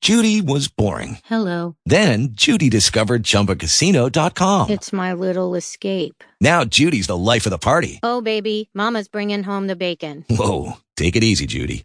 Judy 0.00 0.40
was 0.40 0.68
boring. 0.68 1.18
Hello. 1.24 1.74
Then 1.84 2.28
Judy 2.32 2.70
discovered 2.70 3.24
ChumbaCasino.com. 3.24 4.70
It's 4.70 4.92
my 4.92 5.12
little 5.12 5.56
escape. 5.56 6.22
Now 6.40 6.64
Judy's 6.64 7.08
the 7.08 7.16
life 7.16 7.46
of 7.46 7.50
the 7.50 7.58
party. 7.58 7.98
Oh, 8.02 8.20
baby, 8.20 8.70
Mama's 8.74 9.08
bringing 9.08 9.42
home 9.42 9.66
the 9.66 9.74
bacon. 9.76 10.24
Whoa, 10.30 10.74
take 10.96 11.16
it 11.16 11.24
easy, 11.24 11.46
Judy. 11.46 11.84